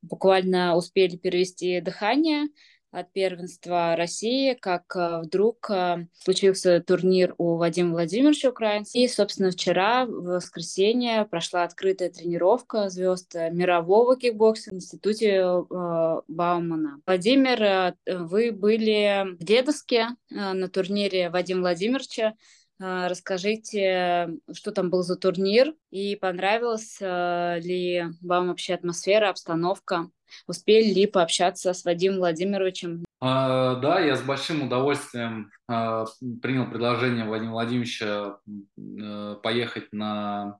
буквально 0.01 0.75
успели 0.75 1.17
перевести 1.17 1.81
дыхание– 1.81 2.47
от 2.91 3.11
первенства 3.13 3.95
России, 3.95 4.53
как 4.53 4.95
э, 4.95 5.21
вдруг 5.21 5.69
э, 5.69 6.07
случился 6.13 6.81
турнир 6.81 7.33
у 7.37 7.55
Вадима 7.55 7.91
Владимировича 7.91 8.49
Украинца. 8.49 8.97
И, 8.97 9.07
собственно, 9.07 9.51
вчера, 9.51 10.05
в 10.05 10.23
воскресенье, 10.23 11.25
прошла 11.25 11.63
открытая 11.63 12.09
тренировка 12.09 12.89
звезд 12.89 13.33
мирового 13.33 14.17
кикбокса 14.17 14.71
в 14.71 14.73
институте 14.73 15.37
э, 15.37 16.21
Баумана. 16.27 17.01
Владимир, 17.05 17.95
вы 18.05 18.51
были 18.51 19.37
в 19.39 19.43
Дедовске 19.43 20.09
на 20.29 20.67
турнире 20.67 21.29
Вадима 21.29 21.61
Владимировича. 21.61 22.33
Расскажите, 22.79 24.29
что 24.53 24.71
там 24.71 24.89
был 24.89 25.03
за 25.03 25.15
турнир 25.15 25.75
и 25.91 26.15
понравилась 26.15 26.97
ли 26.99 28.05
вам 28.21 28.47
вообще 28.47 28.73
атмосфера, 28.73 29.29
обстановка? 29.29 30.09
Успели 30.47 30.93
ли 30.93 31.07
пообщаться 31.07 31.73
с 31.73 31.85
Вадимом 31.85 32.19
Владимировичем? 32.19 33.05
А, 33.19 33.75
да, 33.75 33.99
я 33.99 34.15
с 34.15 34.21
большим 34.23 34.63
удовольствием 34.63 35.51
а, 35.67 36.05
принял 36.41 36.69
предложение 36.69 37.25
Владимира 37.25 37.53
Владимировича 37.53 38.39
а, 38.39 39.35
поехать 39.35 39.93
на 39.93 40.57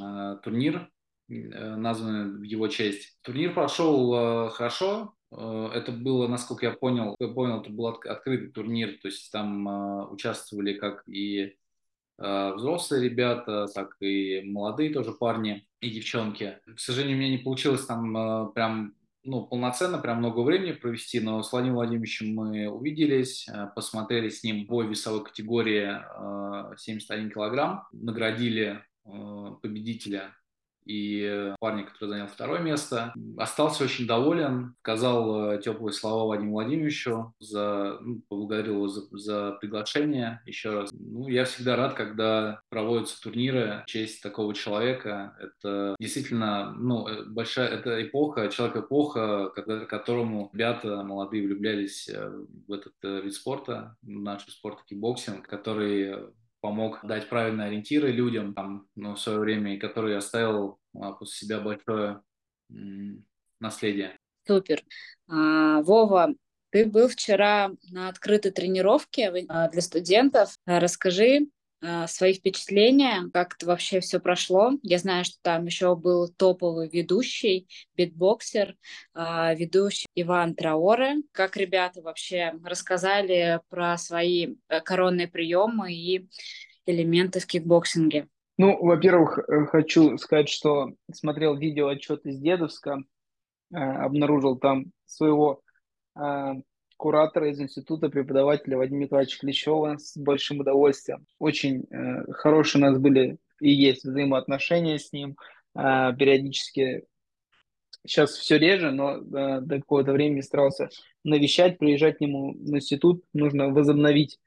а, 0.00 0.36
турнир, 0.36 0.90
а, 1.30 1.76
названный 1.76 2.38
в 2.38 2.42
его 2.42 2.66
честь. 2.66 3.16
Турнир 3.22 3.54
прошел 3.54 4.12
а, 4.14 4.48
хорошо. 4.50 5.14
Это 5.32 5.92
было, 5.92 6.26
насколько 6.26 6.66
я 6.66 6.72
понял, 6.72 7.14
я 7.20 7.28
понял, 7.28 7.60
это 7.60 7.70
был 7.70 7.86
открытый 7.86 8.50
турнир, 8.50 8.98
то 9.00 9.06
есть 9.06 9.30
там 9.30 10.10
участвовали 10.12 10.72
как 10.72 11.08
и 11.08 11.54
взрослые 12.18 13.08
ребята, 13.08 13.68
так 13.72 13.94
и 14.00 14.40
молодые 14.40 14.92
тоже 14.92 15.12
парни 15.12 15.68
и 15.80 15.90
девчонки. 15.90 16.58
К 16.66 16.80
сожалению, 16.80 17.16
у 17.16 17.20
меня 17.20 17.30
не 17.30 17.38
получилось 17.38 17.86
там 17.86 18.50
прям 18.54 18.96
ну, 19.22 19.46
полноценно, 19.46 19.98
прям 19.98 20.18
много 20.18 20.40
времени 20.40 20.72
провести, 20.72 21.20
но 21.20 21.42
с 21.42 21.52
Владимиром 21.52 21.76
Владимировичем 21.76 22.34
мы 22.34 22.68
увиделись, 22.68 23.46
э, 23.48 23.68
посмотрели 23.74 24.28
с 24.28 24.42
ним 24.42 24.66
бой 24.66 24.86
весовой 24.86 25.24
категории 25.24 25.98
71 26.78 27.26
э, 27.26 27.30
килограмм, 27.30 27.86
наградили 27.92 28.82
э, 29.04 29.50
победителя 29.62 30.34
и 30.84 31.54
парня, 31.60 31.84
который 31.84 32.10
занял 32.10 32.26
второе 32.26 32.60
место. 32.60 33.12
Остался 33.36 33.84
очень 33.84 34.06
доволен, 34.06 34.74
сказал 34.80 35.52
э, 35.52 35.62
теплые 35.62 35.92
слова 35.92 36.26
Вадиму 36.28 36.52
Владимировичу, 36.52 37.34
за, 37.38 37.98
ну, 38.00 38.22
поблагодарил 38.28 38.74
его 38.74 38.88
за, 38.88 39.02
за 39.12 39.52
приглашение 39.60 40.42
еще 40.46 40.70
раз. 40.70 40.90
Ну, 40.92 41.28
я 41.28 41.44
всегда 41.44 41.76
рад, 41.76 41.94
когда 41.94 42.60
проводятся 42.68 43.20
турниры 43.20 43.82
в 43.86 43.90
честь 43.90 44.22
такого 44.22 44.54
человека. 44.54 45.36
Это 45.40 45.96
действительно 45.98 46.72
ну, 46.72 47.06
э, 47.08 47.24
большая 47.24 47.68
это 47.68 48.02
эпоха, 48.02 48.48
человек-эпоха, 48.48 49.50
которому 49.88 50.50
ребята 50.52 51.02
молодые 51.02 51.46
влюблялись 51.46 52.08
э, 52.08 52.30
в 52.66 52.72
этот 52.72 52.94
вид 53.02 53.34
спорта, 53.34 53.96
в 54.02 54.08
наш 54.08 54.46
спорт 54.46 54.82
кикбоксинг, 54.84 55.46
который 55.46 56.30
помог 56.60 57.00
дать 57.02 57.28
правильные 57.28 57.68
ориентиры 57.68 58.12
людям 58.12 58.54
там, 58.54 58.86
ну, 58.94 59.14
в 59.14 59.20
свое 59.20 59.38
время, 59.38 59.74
и 59.74 59.78
который 59.78 60.16
оставил 60.16 60.78
а, 60.98 61.12
после 61.12 61.46
себя 61.46 61.60
большое 61.60 62.22
наследие. 63.58 64.18
Супер. 64.46 64.82
А, 65.28 65.82
Вова, 65.82 66.34
ты 66.70 66.86
был 66.86 67.08
вчера 67.08 67.72
на 67.90 68.08
открытой 68.08 68.52
тренировке 68.52 69.46
а, 69.48 69.68
для 69.68 69.82
студентов. 69.82 70.56
Расскажи, 70.66 71.48
свои 72.06 72.34
впечатления, 72.34 73.30
как 73.32 73.54
это 73.54 73.66
вообще 73.66 74.00
все 74.00 74.20
прошло. 74.20 74.72
Я 74.82 74.98
знаю, 74.98 75.24
что 75.24 75.36
там 75.42 75.64
еще 75.66 75.96
был 75.96 76.28
топовый 76.28 76.88
ведущий, 76.88 77.68
битбоксер, 77.96 78.76
э, 79.14 79.54
ведущий 79.56 80.06
Иван 80.14 80.54
Траоре. 80.54 81.16
Как 81.32 81.56
ребята 81.56 82.02
вообще 82.02 82.52
рассказали 82.64 83.60
про 83.68 83.96
свои 83.96 84.56
э, 84.68 84.80
коронные 84.80 85.28
приемы 85.28 85.92
и 85.92 86.28
элементы 86.86 87.40
в 87.40 87.46
кикбоксинге. 87.46 88.28
Ну, 88.58 88.76
во-первых, 88.84 89.38
э, 89.38 89.64
хочу 89.66 90.18
сказать, 90.18 90.48
что 90.48 90.90
смотрел 91.12 91.56
видео 91.56 91.88
отчет 91.88 92.26
из 92.26 92.38
Дедовска, 92.38 93.02
э, 93.72 93.76
обнаружил 93.76 94.58
там 94.58 94.92
своего 95.06 95.62
э, 96.14 96.54
куратора 97.00 97.50
из 97.50 97.58
института, 97.58 98.10
преподавателя 98.10 98.76
Вадима 98.76 99.04
Николаевича 99.04 99.38
Клещева 99.40 99.96
с 99.96 100.18
большим 100.18 100.60
удовольствием. 100.60 101.26
Очень 101.38 101.86
э, 101.90 102.30
хорошие 102.32 102.82
у 102.82 102.86
нас 102.86 102.98
были 102.98 103.38
и 103.58 103.70
есть 103.70 104.04
взаимоотношения 104.04 104.98
с 104.98 105.10
ним. 105.10 105.36
Э, 105.74 106.14
периодически, 106.18 107.06
сейчас 108.06 108.32
все 108.32 108.58
реже, 108.58 108.90
но 108.90 109.16
э, 109.16 109.60
до 109.62 109.76
какого-то 109.76 110.12
времени 110.12 110.42
старался 110.42 110.90
навещать, 111.24 111.78
приезжать 111.78 112.18
к 112.18 112.20
нему 112.20 112.52
в 112.52 112.76
институт. 112.76 113.24
Нужно 113.32 113.70
возобновить 113.70 114.38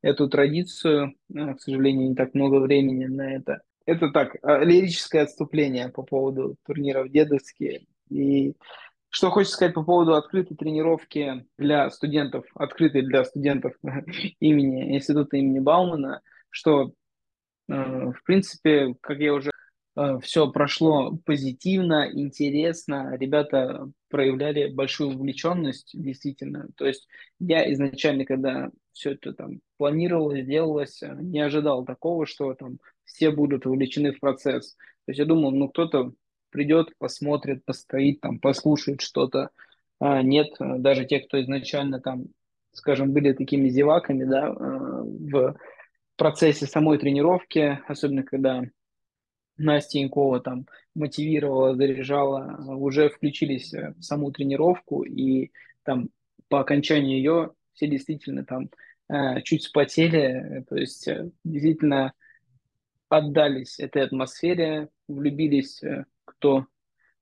эту 0.00 0.26
традицию. 0.30 1.14
Э, 1.34 1.54
к 1.54 1.60
сожалению, 1.60 2.08
не 2.08 2.14
так 2.14 2.32
много 2.32 2.60
времени 2.60 3.04
на 3.04 3.34
это. 3.34 3.60
Это 3.84 4.08
так, 4.08 4.36
э, 4.36 4.64
лирическое 4.64 5.24
отступление 5.24 5.90
по 5.90 6.02
поводу 6.02 6.56
турниров 6.64 7.10
дедовские. 7.10 7.84
И 8.08 8.54
что 9.10 9.30
хочется 9.30 9.56
сказать 9.56 9.74
по 9.74 9.82
поводу 9.82 10.14
открытой 10.14 10.56
тренировки 10.56 11.44
для 11.58 11.90
студентов, 11.90 12.46
открытой 12.54 13.02
для 13.02 13.24
студентов 13.24 13.74
имени 14.40 14.96
Института 14.96 15.36
имени 15.36 15.58
Баумана, 15.58 16.22
что, 16.48 16.92
э, 17.68 17.74
в 17.74 18.22
принципе, 18.24 18.94
как 19.00 19.18
я 19.18 19.34
уже 19.34 19.50
э, 19.96 20.18
все 20.22 20.50
прошло 20.50 21.16
позитивно, 21.26 22.08
интересно, 22.12 23.16
ребята 23.16 23.90
проявляли 24.08 24.72
большую 24.72 25.10
увлеченность, 25.10 25.90
действительно. 25.92 26.68
То 26.76 26.86
есть 26.86 27.08
я 27.40 27.70
изначально, 27.72 28.24
когда 28.24 28.70
все 28.92 29.12
это 29.12 29.32
там 29.32 29.60
планировалось, 29.76 30.46
делалось, 30.46 31.02
э, 31.02 31.16
не 31.20 31.40
ожидал 31.40 31.84
такого, 31.84 32.26
что 32.26 32.54
там 32.54 32.78
все 33.04 33.32
будут 33.32 33.64
вовлечены 33.66 34.12
в 34.12 34.20
процесс. 34.20 34.74
То 35.06 35.10
есть 35.10 35.18
я 35.18 35.24
думал, 35.24 35.50
ну 35.50 35.68
кто-то 35.68 36.12
придет, 36.50 36.96
посмотрит, 36.98 37.64
постоит, 37.64 38.20
там, 38.20 38.38
послушает 38.38 39.00
что-то. 39.00 39.50
А, 40.00 40.22
нет, 40.22 40.48
э, 40.60 40.78
даже 40.78 41.04
те, 41.04 41.20
кто 41.20 41.40
изначально 41.40 42.00
там, 42.00 42.26
скажем, 42.72 43.12
были 43.12 43.32
такими 43.32 43.68
зеваками, 43.68 44.24
да, 44.24 44.48
э, 44.48 44.52
в 44.54 45.56
процессе 46.16 46.66
самой 46.66 46.98
тренировки, 46.98 47.78
особенно 47.86 48.22
когда 48.22 48.62
Настя 49.56 49.98
Янкова 49.98 50.40
там 50.40 50.66
мотивировала, 50.94 51.76
заряжала, 51.76 52.56
уже 52.74 53.10
включились 53.10 53.72
в 53.72 54.02
саму 54.02 54.32
тренировку, 54.32 55.02
и 55.02 55.50
там 55.82 56.08
по 56.48 56.60
окончании 56.60 57.16
ее 57.16 57.52
все 57.74 57.86
действительно 57.86 58.44
там 58.44 58.70
э, 59.08 59.42
чуть 59.42 59.64
вспотели, 59.64 60.64
то 60.68 60.76
есть 60.76 61.08
действительно 61.44 62.14
отдались 63.08 63.78
этой 63.78 64.02
атмосфере, 64.02 64.88
влюбились 65.08 65.82
кто 66.40 66.66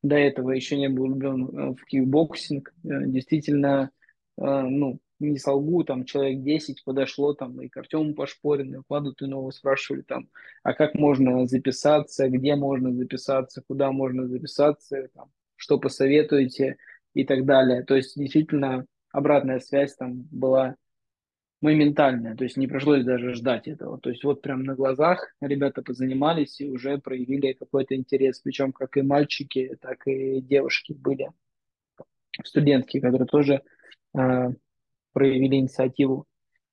до 0.03 0.17
этого 0.17 0.53
еще 0.53 0.77
не 0.77 0.89
был 0.89 1.07
влюблен 1.07 1.49
э, 1.49 1.75
в 1.75 1.85
кикбоксинг, 1.85 2.73
э, 2.85 3.07
действительно, 3.07 3.91
э, 4.37 4.43
ну, 4.45 5.01
не 5.19 5.39
солгу, 5.39 5.83
там 5.83 6.05
человек 6.05 6.45
10 6.45 6.85
подошло 6.85 7.35
там 7.35 7.61
и 7.61 7.69
к 7.69 7.77
Артему 7.77 8.15
Пашпорину, 8.15 8.79
и 8.79 8.83
к 8.83 8.87
Владу 8.89 9.13
Тынову 9.13 9.51
спрашивали 9.51 10.03
там, 10.03 10.29
а 10.63 10.73
как 10.75 10.95
можно 10.95 11.45
записаться, 11.49 12.29
где 12.29 12.55
можно 12.55 12.95
записаться, 12.95 13.63
куда 13.67 13.91
можно 13.91 14.29
записаться, 14.29 15.09
там, 15.15 15.33
что 15.57 15.81
посоветуете 15.81 16.77
и 17.15 17.25
так 17.25 17.45
далее. 17.45 17.83
То 17.83 17.97
есть 17.97 18.17
действительно 18.17 18.87
обратная 19.11 19.59
связь 19.59 19.97
там 19.97 20.29
была 20.31 20.77
моментальная, 21.61 22.37
то 22.37 22.45
есть 22.45 22.57
не 22.57 22.69
пришлось 22.69 23.05
даже 23.05 23.35
ждать 23.35 23.67
этого. 23.67 23.99
То 23.99 24.11
есть 24.11 24.23
вот 24.25 24.43
прям 24.43 24.63
на 24.63 24.75
глазах 24.75 25.35
ребята 25.41 25.83
позанимались 25.83 26.61
и 26.61 26.69
уже 26.69 26.99
проявили 26.99 27.53
какой-то 27.53 27.97
интерес, 27.97 28.41
причем 28.41 28.73
как 28.73 28.97
и 28.97 29.03
мальчики, 29.03 29.77
так 29.81 30.07
и 30.07 30.41
девушки 30.41 30.93
были, 30.93 31.31
студентки, 32.45 33.01
которые 33.01 33.27
тоже 33.27 33.63
э, 34.17 34.49
проявили 35.13 35.57
инициативу 35.57 36.27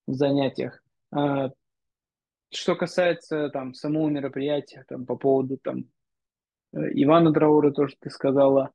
в 0.06 0.14
занятиях. 0.14 0.84
Э, 1.16 1.50
что 2.52 2.76
касается 2.76 3.50
там 3.50 3.74
самого 3.74 4.10
мероприятия, 4.10 4.86
там 4.88 5.06
по 5.06 5.16
поводу 5.16 5.58
там 5.58 5.86
э, 6.74 6.78
Ивана 6.94 7.34
Траура, 7.34 7.72
то, 7.72 7.88
что 7.88 7.98
ты 8.00 8.12
сказала, 8.12 8.72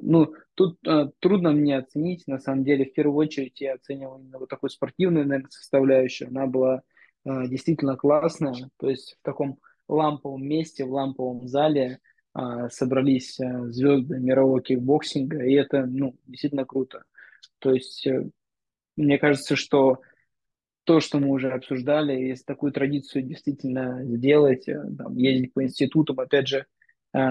ну, 0.00 0.34
тут 0.54 0.78
а, 0.86 1.10
трудно 1.18 1.52
мне 1.52 1.78
оценить, 1.78 2.26
на 2.26 2.38
самом 2.38 2.64
деле, 2.64 2.84
в 2.84 2.92
первую 2.92 3.16
очередь 3.16 3.60
я 3.60 3.74
оценивал 3.74 4.18
именно 4.18 4.38
вот 4.38 4.48
такую 4.48 4.70
спортивную, 4.70 5.26
наверное, 5.26 5.50
составляющую, 5.50 6.28
она 6.28 6.46
была 6.46 6.82
а, 7.24 7.46
действительно 7.46 7.96
классная, 7.96 8.70
то 8.78 8.88
есть 8.88 9.16
в 9.20 9.24
таком 9.24 9.58
ламповом 9.88 10.46
месте, 10.46 10.84
в 10.84 10.92
ламповом 10.92 11.46
зале 11.48 12.00
собрались 12.68 13.38
звезды 13.38 14.18
мирового 14.18 14.60
кикбоксинга, 14.60 15.42
и 15.42 15.54
это, 15.54 15.86
ну, 15.86 16.16
действительно 16.26 16.66
круто. 16.66 17.04
То 17.58 17.72
есть 17.72 18.06
э, 18.06 18.28
мне 18.96 19.18
кажется, 19.18 19.56
что 19.56 20.00
то, 20.84 21.00
что 21.00 21.18
мы 21.18 21.28
уже 21.28 21.50
обсуждали, 21.50 22.12
если 22.12 22.44
такую 22.44 22.72
традицию 22.72 23.22
действительно 23.22 24.04
сделать, 24.04 24.68
э, 24.68 24.80
там, 24.96 25.16
ездить 25.16 25.52
по 25.52 25.62
институтам, 25.62 26.20
опять 26.20 26.48
же, 26.48 26.66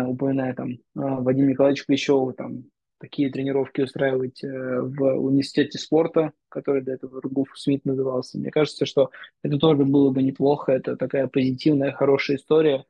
упоминая 0.08 0.54
там 0.54 0.71
э, 0.71 0.78
Вадима 0.95 1.52
Николаевича 1.52 1.86
Клещева, 1.86 2.34
там 2.34 2.65
такие 2.98 3.32
тренировки 3.32 3.82
устраивать 3.82 4.43
э, 4.43 4.48
в 4.82 5.02
университете 5.19 5.78
спорта, 5.78 6.32
который 6.50 6.82
до 6.82 6.93
этого 6.93 7.21
РГУФКСМиТ 7.21 7.86
назывался. 7.86 8.38
Мне 8.38 8.52
кажется, 8.52 8.86
что 8.86 9.12
это 9.43 9.58
тоже 9.58 9.84
было 9.84 10.12
бы 10.12 10.24
неплохо, 10.24 10.71
это 10.71 10.95
такая 10.95 11.28
позитивная, 11.28 11.91
хорошая 11.91 12.38
история. 12.38 12.86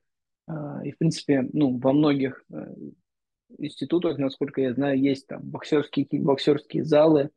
И, 0.84 0.92
в 0.92 0.98
принципе, 1.00 1.50
ну, 1.54 1.80
во 1.80 1.92
многих 1.92 2.46
институтах, 3.58 4.20
насколько 4.20 4.62
я 4.62 4.76
знаю, 4.76 5.00
есть 5.00 5.26
там 5.26 5.42
боксерские, 5.42 6.08
боксерские 6.22 6.84
залы, 6.84 7.32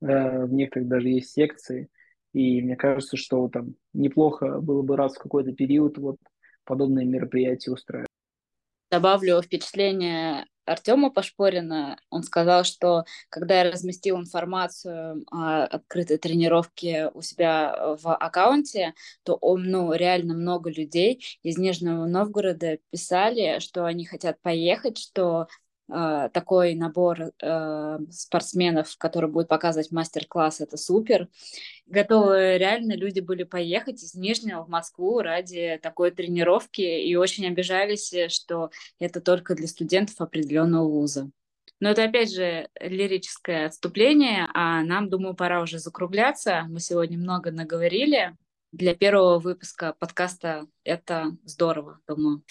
в 0.00 0.48
некоторых 0.52 0.88
даже 0.88 1.08
есть 1.08 1.30
секции. 1.30 1.88
И 2.32 2.60
мне 2.60 2.74
кажется, 2.74 3.16
что 3.16 3.48
там 3.48 3.76
неплохо 3.92 4.60
было 4.60 4.82
бы 4.82 4.96
раз 4.96 5.14
в 5.14 5.20
какой-то 5.20 5.52
период 5.52 5.98
вот 5.98 6.16
подобные 6.64 7.06
мероприятия 7.06 7.70
устраивать. 7.70 8.07
Добавлю 8.90 9.42
впечатление 9.42 10.46
Артема 10.64 11.10
Пашпорина. 11.10 11.98
Он 12.08 12.22
сказал, 12.22 12.64
что 12.64 13.04
когда 13.28 13.62
я 13.62 13.70
разместил 13.70 14.18
информацию 14.18 15.24
о 15.30 15.64
открытой 15.64 16.16
тренировке 16.16 17.10
у 17.12 17.20
себя 17.20 17.96
в 18.00 18.14
аккаунте, 18.14 18.94
то 19.24 19.34
он, 19.34 19.64
ну, 19.64 19.92
реально 19.92 20.32
много 20.32 20.70
людей 20.70 21.22
из 21.42 21.58
Нижнего 21.58 22.06
Новгорода 22.06 22.78
писали, 22.90 23.58
что 23.60 23.84
они 23.84 24.06
хотят 24.06 24.40
поехать, 24.40 24.96
что 24.96 25.48
э, 25.88 26.28
такой 26.32 26.74
набор 26.74 27.32
э, 27.42 27.98
спортсменов, 28.10 28.96
который 28.98 29.30
будет 29.30 29.48
показывать 29.48 29.90
мастер-класс, 29.90 30.60
это 30.60 30.76
супер. 30.76 31.28
Готовы 31.86 32.58
реально 32.58 32.94
люди 32.94 33.20
были 33.20 33.44
поехать 33.44 34.02
из 34.02 34.14
Нижнего 34.14 34.64
в 34.64 34.68
Москву 34.68 35.20
ради 35.20 35.78
такой 35.82 36.10
тренировки 36.10 36.82
и 36.82 37.16
очень 37.16 37.46
обижались, 37.46 38.12
что 38.28 38.70
это 38.98 39.20
только 39.20 39.54
для 39.54 39.66
студентов 39.66 40.20
определенного 40.20 40.88
вуза. 40.88 41.30
Но 41.80 41.90
это, 41.90 42.04
опять 42.04 42.32
же, 42.32 42.68
лирическое 42.80 43.66
отступление, 43.66 44.48
а 44.52 44.82
нам, 44.82 45.08
думаю, 45.08 45.34
пора 45.34 45.62
уже 45.62 45.78
закругляться. 45.78 46.64
Мы 46.68 46.80
сегодня 46.80 47.16
много 47.18 47.52
наговорили. 47.52 48.36
Для 48.72 48.94
первого 48.94 49.38
выпуска 49.38 49.94
подкаста 49.98 50.66
это 50.84 51.36
здорово, 51.44 52.00
думаю. 52.06 52.42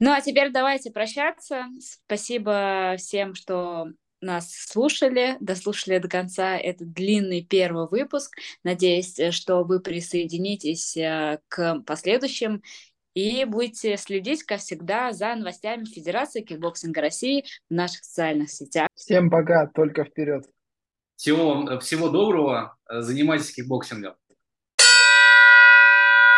Ну 0.00 0.12
а 0.12 0.22
теперь 0.22 0.50
давайте 0.50 0.90
прощаться. 0.90 1.66
Спасибо 1.78 2.94
всем, 2.96 3.34
что 3.34 3.88
нас 4.22 4.50
слушали, 4.50 5.36
дослушали 5.40 5.98
до 5.98 6.08
конца 6.08 6.56
этот 6.56 6.92
длинный 6.92 7.42
первый 7.42 7.86
выпуск. 7.86 8.36
Надеюсь, 8.64 9.18
э, 9.18 9.30
что 9.30 9.62
вы 9.62 9.80
присоединитесь 9.80 10.96
э, 10.96 11.40
к 11.48 11.80
последующим 11.86 12.62
и 13.12 13.44
будете 13.44 13.98
следить, 13.98 14.44
как 14.44 14.60
всегда, 14.60 15.12
за 15.12 15.34
новостями 15.34 15.84
Федерации 15.84 16.40
кикбоксинга 16.40 17.02
России 17.02 17.44
в 17.68 17.74
наших 17.74 18.02
социальных 18.02 18.50
сетях. 18.50 18.88
Всем 18.94 19.28
пока, 19.28 19.66
только 19.66 20.04
вперед. 20.04 20.46
Всего, 21.16 21.78
всего 21.80 22.08
доброго, 22.08 22.76
занимайтесь 22.88 23.52
кикбоксингом. 23.52 24.14